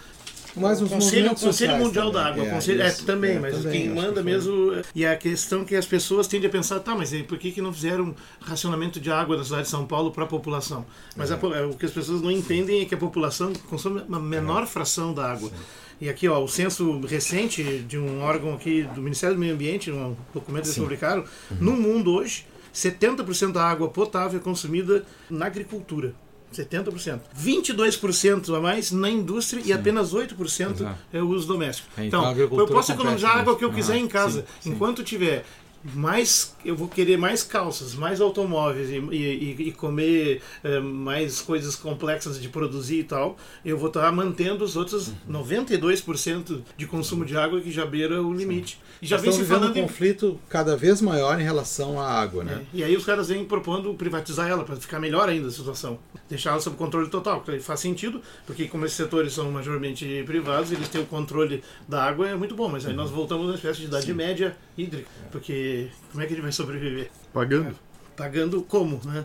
Mas 0.57 0.81
o 0.81 0.89
Conselho, 0.89 1.31
Conselho 1.35 1.79
Mundial 1.79 2.13
também. 2.13 2.23
da 2.23 2.29
Água, 2.29 2.47
é, 2.47 2.51
Conselho, 2.51 2.83
é, 2.83 2.91
também, 2.91 3.37
é, 3.37 3.41
mas 3.41 3.57
também, 3.57 3.73
quem 3.73 3.91
manda 3.91 4.21
que 4.21 4.23
mesmo. 4.23 4.73
E 4.95 5.05
a 5.05 5.17
questão 5.17 5.65
que 5.65 5.75
as 5.75 5.85
pessoas 5.85 6.29
tendem 6.29 6.49
a 6.49 6.51
pensar, 6.53 6.79
tá, 6.81 6.95
mas 6.95 7.11
por 7.23 7.39
que, 7.39 7.51
que 7.51 7.61
não 7.61 7.73
fizeram 7.73 8.15
racionamento 8.41 9.01
de 9.01 9.11
água 9.11 9.37
da 9.37 9.43
cidade 9.43 9.65
de 9.65 9.69
São 9.69 9.85
Paulo 9.85 10.13
para 10.13 10.25
a 10.25 10.27
população? 10.29 10.87
Mas 11.17 11.33
a, 11.33 11.35
é. 11.35 11.65
o 11.65 11.75
que 11.75 11.85
as 11.85 11.91
pessoas 11.91 12.23
não 12.23 12.31
entendem 12.31 12.83
é 12.83 12.85
que 12.85 12.95
a 12.95 12.99
população 12.99 13.53
consome 13.69 14.03
uma 14.03 14.21
menor 14.21 14.63
é. 14.63 14.67
fração 14.67 15.13
da 15.13 15.33
água. 15.33 15.49
Sim. 15.49 15.57
E 16.01 16.09
aqui, 16.09 16.29
ó, 16.29 16.43
o 16.43 16.49
censo 16.49 17.01
recente 17.01 17.63
de 17.81 17.99
um 17.99 18.21
órgão 18.21 18.55
aqui 18.55 18.83
do 18.95 19.01
Ministério 19.01 19.37
do 19.37 19.41
Meio 19.41 19.55
Ambiente, 19.55 19.91
um 19.91 20.17
documento 20.33 20.65
que 20.65 20.69
eles 20.69 20.79
publicaram, 20.79 21.25
uhum. 21.51 21.57
no 21.61 21.73
mundo 21.73 22.13
hoje, 22.13 22.47
70% 22.75 23.53
da 23.53 23.65
água 23.65 23.89
potável 23.89 24.41
é 24.41 24.43
consumida 24.43 25.05
na 25.31 25.47
agricultura. 25.47 26.15
70%. 26.53 27.21
22% 27.37 28.57
a 28.57 28.61
mais 28.61 28.93
na 28.93 29.11
indústria 29.11 29.63
sim. 29.63 29.71
e 29.71 29.73
apenas 29.73 30.15
8% 30.15 30.71
Exato. 30.71 30.99
é 31.13 31.21
o 31.21 31.29
uso 31.29 31.49
doméstico. 31.49 31.89
É, 31.97 32.05
então, 32.05 32.31
então 32.33 32.59
eu 32.59 32.67
posso 32.67 32.93
economizar 32.93 33.37
a 33.37 33.41
água 33.41 33.57
que 33.57 33.65
eu 33.65 33.73
quiser 33.73 33.97
em 33.97 34.07
casa. 34.07 34.45
Sim, 34.61 34.71
Enquanto 34.71 35.03
tiver 35.03 35.45
mais 35.93 36.55
eu 36.65 36.75
vou 36.75 36.89
querer 36.89 37.19
mais 37.19 37.43
calças, 37.43 37.95
mais 37.95 38.21
automóveis 38.21 38.89
e, 38.89 38.97
e, 38.97 39.69
e 39.69 39.73
comer 39.73 40.41
é, 40.63 40.81
mais 40.81 41.43
coisas 41.43 41.77
complexas 41.77 42.41
de 42.41 42.49
produzir 42.49 43.01
e 43.01 43.05
tal, 43.05 43.37
eu 43.65 43.77
vou 43.77 43.89
estar 43.89 44.11
mantendo 44.11 44.65
os 44.65 44.77
outros 44.77 45.13
92% 45.29 46.63
de 46.77 46.87
consumo 46.87 47.25
de 47.25 47.37
água 47.37 47.61
que 47.61 47.71
já 47.71 47.85
beira 47.85 48.23
o 48.23 48.33
limite. 48.33 48.81
E 49.03 49.07
já 49.07 49.19
vem 49.19 49.31
se 49.31 49.45
falando 49.45 49.79
um 49.79 49.83
conflito 49.83 50.41
em... 50.43 50.49
cada 50.49 50.77
vez 50.77 51.03
maior 51.03 51.39
em 51.39 51.45
relação 51.45 52.01
à 52.01 52.09
água, 52.09 52.43
né? 52.45 52.63
É, 52.73 52.79
e 52.79 52.85
aí 52.85 52.97
os 52.97 53.05
caras 53.05 53.29
vêm 53.29 53.45
propondo 53.45 53.93
privatizar 53.95 54.49
ela 54.49 54.65
para 54.65 54.77
ficar 54.77 54.99
melhor 54.99 55.29
ainda 55.29 55.49
a 55.49 55.51
situação, 55.51 55.99
deixar 56.29 56.51
ela 56.51 56.61
sob 56.61 56.77
controle 56.77 57.11
total, 57.11 57.45
faz 57.61 57.81
sentido, 57.81 58.23
porque 58.47 58.67
como 58.67 58.87
esses 58.87 58.97
setores 58.97 59.35
são 59.35 59.51
majormente 59.51 60.23
privados, 60.25 60.73
eles 60.73 60.89
têm 60.89 61.03
o 61.03 61.07
controle 61.07 61.63
da 61.87 62.03
água 62.03 62.29
é 62.29 62.35
muito 62.35 62.55
bom, 62.55 62.69
mas 62.69 62.87
aí 62.87 62.95
nós 62.95 63.11
voltamos 63.11 63.45
a 63.45 63.49
uma 63.51 63.55
espécie 63.57 63.81
de 63.81 63.87
idade 63.87 64.07
Sim. 64.07 64.15
média 64.15 64.57
hídrica, 64.77 65.09
porque 65.31 65.74
como 66.11 66.23
é 66.23 66.27
que 66.27 66.35
gente 66.35 66.43
vai 66.43 66.53
sobreviver? 66.53 67.11
Pagando. 67.33 67.77
Pagando 68.17 68.63
como, 68.63 69.01
né? 69.05 69.25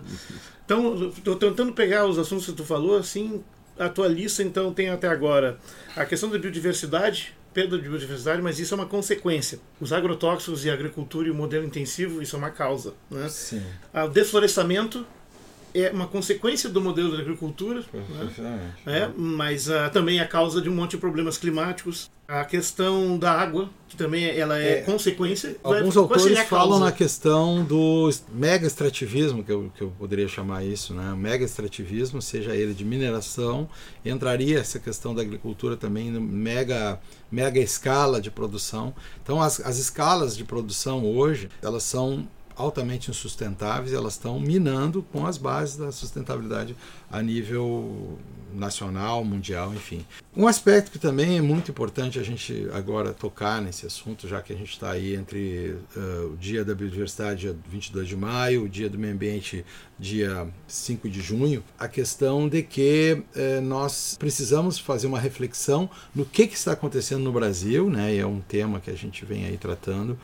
Então, 0.66 1.10
estou 1.10 1.36
tentando 1.36 1.74
pegar 1.74 2.06
os 2.06 2.18
assuntos 2.18 2.46
que 2.46 2.54
tu 2.54 2.64
falou, 2.64 2.98
assim, 2.98 3.44
a 3.78 3.90
tua 3.90 4.08
lista, 4.08 4.44
então, 4.44 4.74
tem 4.74 4.90
até 4.90 5.08
agora 5.08 5.60
a 5.96 6.06
questão 6.06 6.30
da 6.30 6.38
biodiversidade, 6.38 7.36
perda 7.54 7.78
de 7.78 7.88
biodiversidade, 7.88 8.42
mas 8.42 8.60
isso 8.60 8.74
é 8.74 8.78
uma 8.78 8.86
consequência. 8.86 9.60
Os 9.80 9.94
agrotóxicos 9.94 10.66
e 10.66 10.70
a 10.70 10.74
agricultura 10.74 11.28
e 11.28 11.32
o 11.32 11.36
modelo 11.36 11.66
intensivo, 11.66 12.22
isso 12.22 12.36
é 12.36 12.40
uma 12.40 12.52
causa. 12.52 12.94
Né? 13.10 13.28
Sim. 13.30 13.64
O 13.94 14.08
desflorestamento 14.08 15.06
é 15.74 15.90
uma 15.90 16.08
consequência 16.08 16.70
do 16.70 16.82
modelo 16.82 17.16
de 17.16 17.22
agricultura, 17.22 17.84
né? 17.94 18.74
é, 18.86 19.10
mas 19.16 19.68
uh, 19.68 19.90
também 19.92 20.20
é 20.20 20.22
a 20.22 20.28
causa 20.28 20.62
de 20.62 20.70
um 20.70 20.76
monte 20.76 20.92
de 20.92 20.98
problemas 20.98 21.38
climáticos. 21.38 22.10
A 22.28 22.46
questão 22.46 23.18
da 23.18 23.32
água, 23.32 23.72
que 23.88 23.98
também 23.98 24.26
ela 24.26 24.62
é, 24.62 24.80
é 24.80 24.82
consequência. 24.82 25.56
Alguns 25.64 25.98
autores 25.98 26.38
falam 26.42 26.80
na 26.80 26.92
questão 26.92 27.64
do 27.64 28.08
mega 28.32 28.68
extrativismo, 28.68 29.44
que 29.44 29.52
eu, 29.52 29.72
que 29.76 29.82
eu 29.82 29.92
poderia 29.98 30.28
chamar 30.28 30.64
isso, 30.64 30.94
né? 30.94 31.16
mega 31.18 31.44
extrativismo, 31.44 32.22
seja 32.22 32.56
ele 32.56 32.76
de 32.76 32.86
mineração, 32.86 33.68
entraria 34.06 34.60
essa 34.60 34.78
questão 34.78 35.16
da 35.16 35.24
agricultura 35.24 35.76
também 35.76 36.12
no 36.12 36.22
mega, 36.22 37.00
mega 37.32 37.60
escala 37.60 38.22
de 38.22 38.30
produção. 38.30 38.94
Então, 39.24 39.42
as, 39.42 39.60
as 39.62 39.80
escalas 39.80 40.38
de 40.38 40.44
produção 40.44 41.04
hoje, 41.04 41.50
elas 41.64 41.82
são 41.82 42.28
altamente 42.60 43.10
insustentáveis, 43.10 43.94
elas 43.94 44.14
estão 44.14 44.38
minando 44.38 45.02
com 45.02 45.26
as 45.26 45.38
bases 45.38 45.78
da 45.78 45.94
sustentabilidade 45.94 46.76
a 47.10 47.22
nível 47.22 48.20
nacional, 48.54 49.24
mundial, 49.24 49.74
enfim. 49.74 50.06
Um 50.36 50.48
aspecto 50.48 50.92
que 50.92 51.00
também 51.00 51.38
é 51.38 51.42
muito 51.42 51.72
importante 51.72 52.20
a 52.20 52.24
gente 52.24 52.68
agora 52.74 53.14
tocar 53.14 53.62
nesse 53.62 53.86
assunto, 53.86 54.28
já 54.28 54.42
que 54.42 54.52
a 54.52 54.56
gente 54.56 54.72
está 54.72 54.92
aí 54.92 55.16
entre 55.16 55.78
uh, 55.96 56.34
o 56.34 56.38
Dia 56.38 56.66
da 56.66 56.76
Biodiversidade, 56.76 57.42
dia 57.42 57.56
22 57.70 58.08
de 58.08 58.16
maio, 58.16 58.64
o 58.64 58.70
Dia 58.70 58.90
do 58.90 58.98
Meio 58.98 59.14
Ambiente, 59.14 59.64
dia 59.98 60.48
5 60.68 61.08
de 61.10 61.22
junho, 61.22 61.64
a 61.78 61.88
questão 61.88 62.50
de 62.50 62.62
que 62.64 63.24
uh, 63.36 63.62
nós 63.62 64.18
precisamos 64.20 64.78
fazer 64.78 65.08
uma 65.08 65.20
reflexão 65.20 65.90
no 66.14 66.26
que, 66.26 66.48
que 66.48 66.56
está 66.56 66.74
acontecendo 66.74 67.24
no 67.24 67.32
Brasil, 67.32 67.90
né? 67.90 68.16
E 68.16 68.20
é 68.20 68.26
um 68.26 68.42
tema 68.42 68.80
que 68.80 68.90
a 68.90 68.96
gente 68.96 69.24
vem 69.24 69.46
aí 69.46 69.58
tratando 69.58 70.18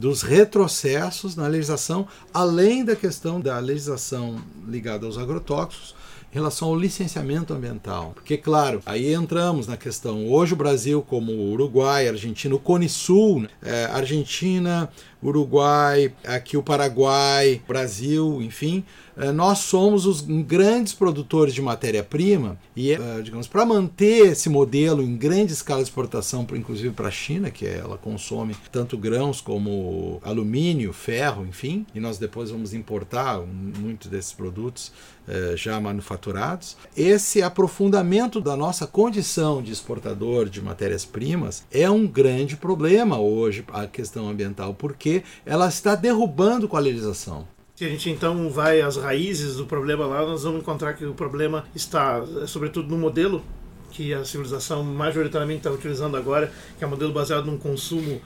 dos 0.00 0.22
retrocessos 0.22 1.36
na 1.36 1.46
legislação, 1.46 2.08
além 2.32 2.82
da 2.82 2.96
questão 2.96 3.38
da 3.38 3.58
legislação 3.58 4.42
ligada 4.66 5.04
aos 5.04 5.18
agrotóxicos, 5.18 5.94
em 6.32 6.34
relação 6.34 6.68
ao 6.68 6.76
licenciamento 6.76 7.52
ambiental. 7.52 8.12
Porque, 8.14 8.38
claro, 8.38 8.80
aí 8.86 9.12
entramos 9.12 9.66
na 9.66 9.76
questão. 9.76 10.26
Hoje 10.26 10.54
o 10.54 10.56
Brasil, 10.56 11.02
como 11.02 11.32
o 11.32 11.50
Uruguai, 11.52 12.08
Argentina, 12.08 12.54
o 12.54 12.58
Cone 12.58 12.88
Sul, 12.88 13.46
é, 13.62 13.84
Argentina, 13.86 14.88
Uruguai, 15.22 16.12
aqui 16.24 16.56
o 16.56 16.62
Paraguai, 16.62 17.60
Brasil, 17.68 18.40
enfim, 18.42 18.84
é, 19.16 19.30
nós 19.32 19.58
somos 19.58 20.06
os 20.06 20.22
grandes 20.22 20.94
produtores 20.94 21.52
de 21.52 21.60
matéria-prima 21.60 22.56
e, 22.74 22.92
é, 22.92 23.20
digamos, 23.22 23.46
para 23.46 23.66
manter 23.66 24.28
esse 24.28 24.48
modelo 24.48 25.02
em 25.02 25.14
grande 25.16 25.52
escala 25.52 25.82
de 25.82 25.88
exportação, 25.88 26.46
inclusive 26.54 26.94
para 26.94 27.08
a 27.08 27.10
China, 27.10 27.50
que 27.50 27.66
ela 27.66 27.98
consome 27.98 28.56
tanto 28.72 28.96
grãos 28.96 29.40
como 29.42 30.20
alumínio, 30.22 30.92
ferro, 30.92 31.44
enfim, 31.44 31.84
e 31.94 32.00
nós 32.00 32.16
depois 32.16 32.50
vamos 32.50 32.72
importar 32.72 33.40
muitos 33.40 34.08
desses 34.08 34.32
produtos 34.32 34.90
é, 35.28 35.54
já 35.56 35.78
manufaturados. 35.80 36.76
Esse 36.96 37.42
aprofundamento 37.42 38.40
da 38.40 38.56
nossa 38.56 38.86
condição 38.86 39.62
de 39.62 39.70
exportador 39.70 40.48
de 40.48 40.62
matérias-primas 40.62 41.64
é 41.70 41.90
um 41.90 42.06
grande 42.06 42.56
problema 42.56 43.18
hoje, 43.18 43.64
a 43.72 43.86
questão 43.86 44.28
ambiental, 44.28 44.72
porque 44.74 45.09
ela 45.44 45.68
está 45.68 45.94
derrubando 45.94 46.68
com 46.68 46.76
a 46.76 46.80
legislação. 46.80 47.46
Se 47.74 47.84
a 47.86 47.88
gente 47.88 48.10
então 48.10 48.50
vai 48.50 48.82
às 48.82 48.96
raízes 48.96 49.56
do 49.56 49.64
problema 49.64 50.06
lá, 50.06 50.26
nós 50.26 50.42
vamos 50.42 50.60
encontrar 50.60 50.92
que 50.92 51.04
o 51.06 51.14
problema 51.14 51.64
está, 51.74 52.22
sobretudo, 52.46 52.88
no 52.88 52.98
modelo 52.98 53.42
que 53.90 54.12
a 54.12 54.24
civilização 54.24 54.84
majoritariamente 54.84 55.60
está 55.60 55.70
utilizando 55.70 56.16
agora, 56.16 56.52
que 56.78 56.84
é 56.84 56.86
um 56.86 56.90
modelo 56.90 57.12
baseado 57.12 57.46
num 57.46 57.56
consumo 57.56 58.20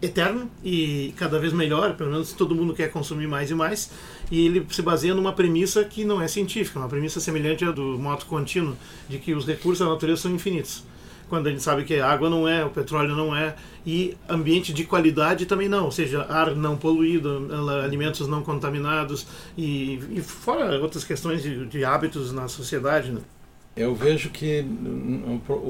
eterno 0.00 0.48
e 0.64 1.12
cada 1.16 1.38
vez 1.38 1.52
melhor, 1.52 1.96
pelo 1.96 2.10
menos 2.10 2.32
todo 2.32 2.54
mundo 2.54 2.72
quer 2.72 2.90
consumir 2.90 3.26
mais 3.26 3.50
e 3.50 3.54
mais, 3.54 3.90
e 4.30 4.46
ele 4.46 4.66
se 4.70 4.80
baseia 4.80 5.14
numa 5.14 5.32
premissa 5.32 5.84
que 5.84 6.04
não 6.04 6.22
é 6.22 6.28
científica, 6.28 6.78
uma 6.78 6.88
premissa 6.88 7.20
semelhante 7.20 7.64
à 7.64 7.70
do 7.70 7.98
moto 7.98 8.26
contínuo, 8.26 8.76
de 9.08 9.18
que 9.18 9.34
os 9.34 9.44
recursos 9.46 9.84
da 9.84 9.92
natureza 9.92 10.22
são 10.22 10.30
infinitos 10.30 10.84
quando 11.30 11.46
a 11.46 11.50
gente 11.50 11.62
sabe 11.62 11.84
que 11.84 11.94
a 11.94 12.10
água 12.10 12.28
não 12.28 12.46
é, 12.46 12.64
o 12.64 12.70
petróleo 12.70 13.14
não 13.14 13.34
é, 13.34 13.54
e 13.86 14.16
ambiente 14.28 14.74
de 14.74 14.84
qualidade 14.84 15.46
também 15.46 15.68
não, 15.68 15.84
ou 15.84 15.92
seja, 15.92 16.26
ar 16.28 16.54
não 16.56 16.76
poluído, 16.76 17.48
alimentos 17.82 18.26
não 18.26 18.42
contaminados 18.42 19.26
e, 19.56 20.00
e 20.10 20.20
fora 20.20 20.78
outras 20.80 21.04
questões 21.04 21.42
de, 21.42 21.64
de 21.66 21.84
hábitos 21.84 22.32
na 22.32 22.48
sociedade. 22.48 23.12
Né? 23.12 23.20
Eu 23.76 23.94
vejo 23.94 24.28
que 24.30 24.66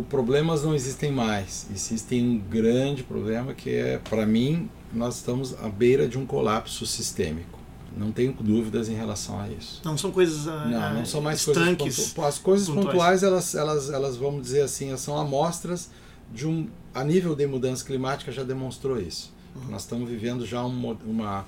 problemas 0.08 0.64
não 0.64 0.74
existem 0.74 1.12
mais. 1.12 1.68
Existe 1.72 2.16
um 2.16 2.38
grande 2.38 3.02
problema 3.02 3.52
que 3.52 3.70
é, 3.70 3.98
para 3.98 4.24
mim, 4.24 4.68
nós 4.92 5.16
estamos 5.16 5.54
à 5.62 5.68
beira 5.68 6.08
de 6.08 6.18
um 6.18 6.24
colapso 6.24 6.86
sistêmico. 6.86 7.59
Não 7.96 8.12
tenho 8.12 8.32
dúvidas 8.32 8.88
em 8.88 8.94
relação 8.94 9.40
a 9.40 9.48
isso. 9.48 9.80
Não 9.84 9.98
são 9.98 10.12
coisas 10.12 10.46
uh, 10.46 10.68
não, 10.68 10.94
não 10.94 11.04
são 11.04 11.20
mais 11.20 11.40
estanques, 11.40 11.76
coisas 11.76 12.12
pontu... 12.12 12.26
As 12.26 12.38
coisas 12.38 12.68
pontuais, 12.68 12.86
pontuais 12.86 13.22
elas, 13.22 13.54
elas, 13.54 13.90
elas, 13.90 14.16
vamos 14.16 14.42
dizer 14.42 14.62
assim, 14.62 14.96
são 14.96 15.18
amostras 15.18 15.90
de 16.32 16.46
um 16.46 16.68
a 16.94 17.04
nível 17.04 17.34
de 17.34 17.46
mudança 17.46 17.84
climática 17.84 18.32
já 18.32 18.42
demonstrou 18.42 19.00
isso. 19.00 19.32
Uhum. 19.54 19.70
Nós 19.70 19.82
estamos 19.82 20.08
vivendo 20.08 20.44
já 20.44 20.64
um, 20.64 20.96
uma, 21.04 21.44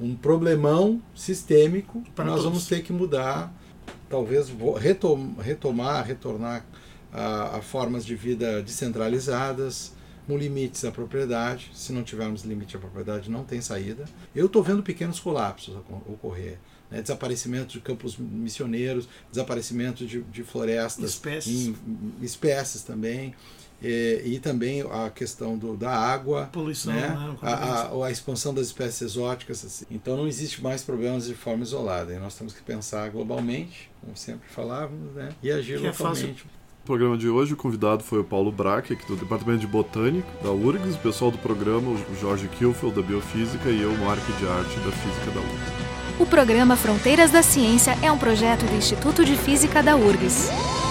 um 0.00 0.14
problemão 0.14 1.00
sistêmico 1.14 2.02
que 2.02 2.10
nós 2.18 2.28
todos. 2.28 2.44
vamos 2.44 2.66
ter 2.66 2.82
que 2.82 2.92
mudar, 2.92 3.52
talvez 4.08 4.52
retom, 4.78 5.34
retomar, 5.38 6.04
retornar 6.04 6.64
a, 7.12 7.58
a 7.58 7.62
formas 7.62 8.04
de 8.04 8.14
vida 8.14 8.62
descentralizadas, 8.62 9.92
com 10.26 10.36
limites 10.36 10.84
à 10.84 10.90
propriedade. 10.90 11.70
Se 11.74 11.92
não 11.92 12.02
tivermos 12.02 12.42
limite 12.42 12.76
à 12.76 12.80
propriedade, 12.80 13.30
não 13.30 13.44
tem 13.44 13.60
saída. 13.60 14.04
Eu 14.34 14.46
estou 14.46 14.62
vendo 14.62 14.82
pequenos 14.82 15.20
colapsos 15.20 15.76
ocorrer. 16.06 16.58
Né? 16.90 17.02
Desaparecimento 17.02 17.72
de 17.72 17.80
campos 17.80 18.16
missioneiros, 18.16 19.08
desaparecimento 19.30 20.06
de, 20.06 20.22
de 20.22 20.42
florestas, 20.42 21.10
espécies, 21.10 21.66
em, 21.68 21.76
espécies 22.22 22.82
também. 22.82 23.34
E, 23.82 24.22
e, 24.24 24.38
também 24.38 24.80
a 24.82 25.10
questão 25.10 25.58
do, 25.58 25.76
da 25.76 25.90
água, 25.90 26.48
poluição, 26.50 26.94
né? 26.94 27.08
né? 27.08 27.36
a, 27.42 27.52
a, 27.52 28.06
a, 28.06 28.10
expansão 28.10 28.54
das 28.54 28.68
espécies 28.68 29.02
exóticas. 29.02 29.62
Assim. 29.62 29.84
Então 29.90 30.16
não 30.16 30.26
existe 30.26 30.62
mais 30.62 30.82
problemas 30.82 31.26
de 31.26 31.34
forma 31.34 31.64
isolada. 31.64 32.14
E 32.14 32.18
nós 32.18 32.34
temos 32.34 32.54
que 32.54 32.62
pensar 32.62 33.10
globalmente, 33.10 33.90
como 34.00 34.16
sempre 34.16 34.48
falávamos, 34.48 35.12
né? 35.14 35.34
e 35.42 35.50
agir 35.50 35.78
que 35.78 35.86
localmente. 35.86 36.24
É 36.24 36.28
no 36.28 36.63
programa 36.84 37.16
de 37.16 37.28
hoje, 37.28 37.54
o 37.54 37.56
convidado 37.56 38.02
foi 38.02 38.20
o 38.20 38.24
Paulo 38.24 38.52
Braque, 38.52 38.92
aqui 38.92 39.06
do 39.06 39.16
Departamento 39.16 39.60
de 39.60 39.66
Botânica 39.66 40.28
da 40.42 40.50
URGS, 40.50 40.96
o 40.96 40.98
pessoal 40.98 41.30
do 41.30 41.38
programa, 41.38 41.90
o 41.90 42.16
Jorge 42.20 42.46
Kilfeld, 42.48 42.94
da 42.94 43.02
Biofísica, 43.02 43.70
e 43.70 43.80
eu, 43.80 43.92
Mark 43.98 44.22
de 44.38 44.46
Arte, 44.46 44.78
da 44.80 44.92
Física 44.92 45.30
da 45.30 45.40
URGS. 45.40 46.20
O 46.20 46.26
programa 46.26 46.76
Fronteiras 46.76 47.30
da 47.30 47.42
Ciência 47.42 47.96
é 48.02 48.12
um 48.12 48.18
projeto 48.18 48.66
do 48.66 48.76
Instituto 48.76 49.24
de 49.24 49.34
Física 49.34 49.82
da 49.82 49.96
URGS. 49.96 50.83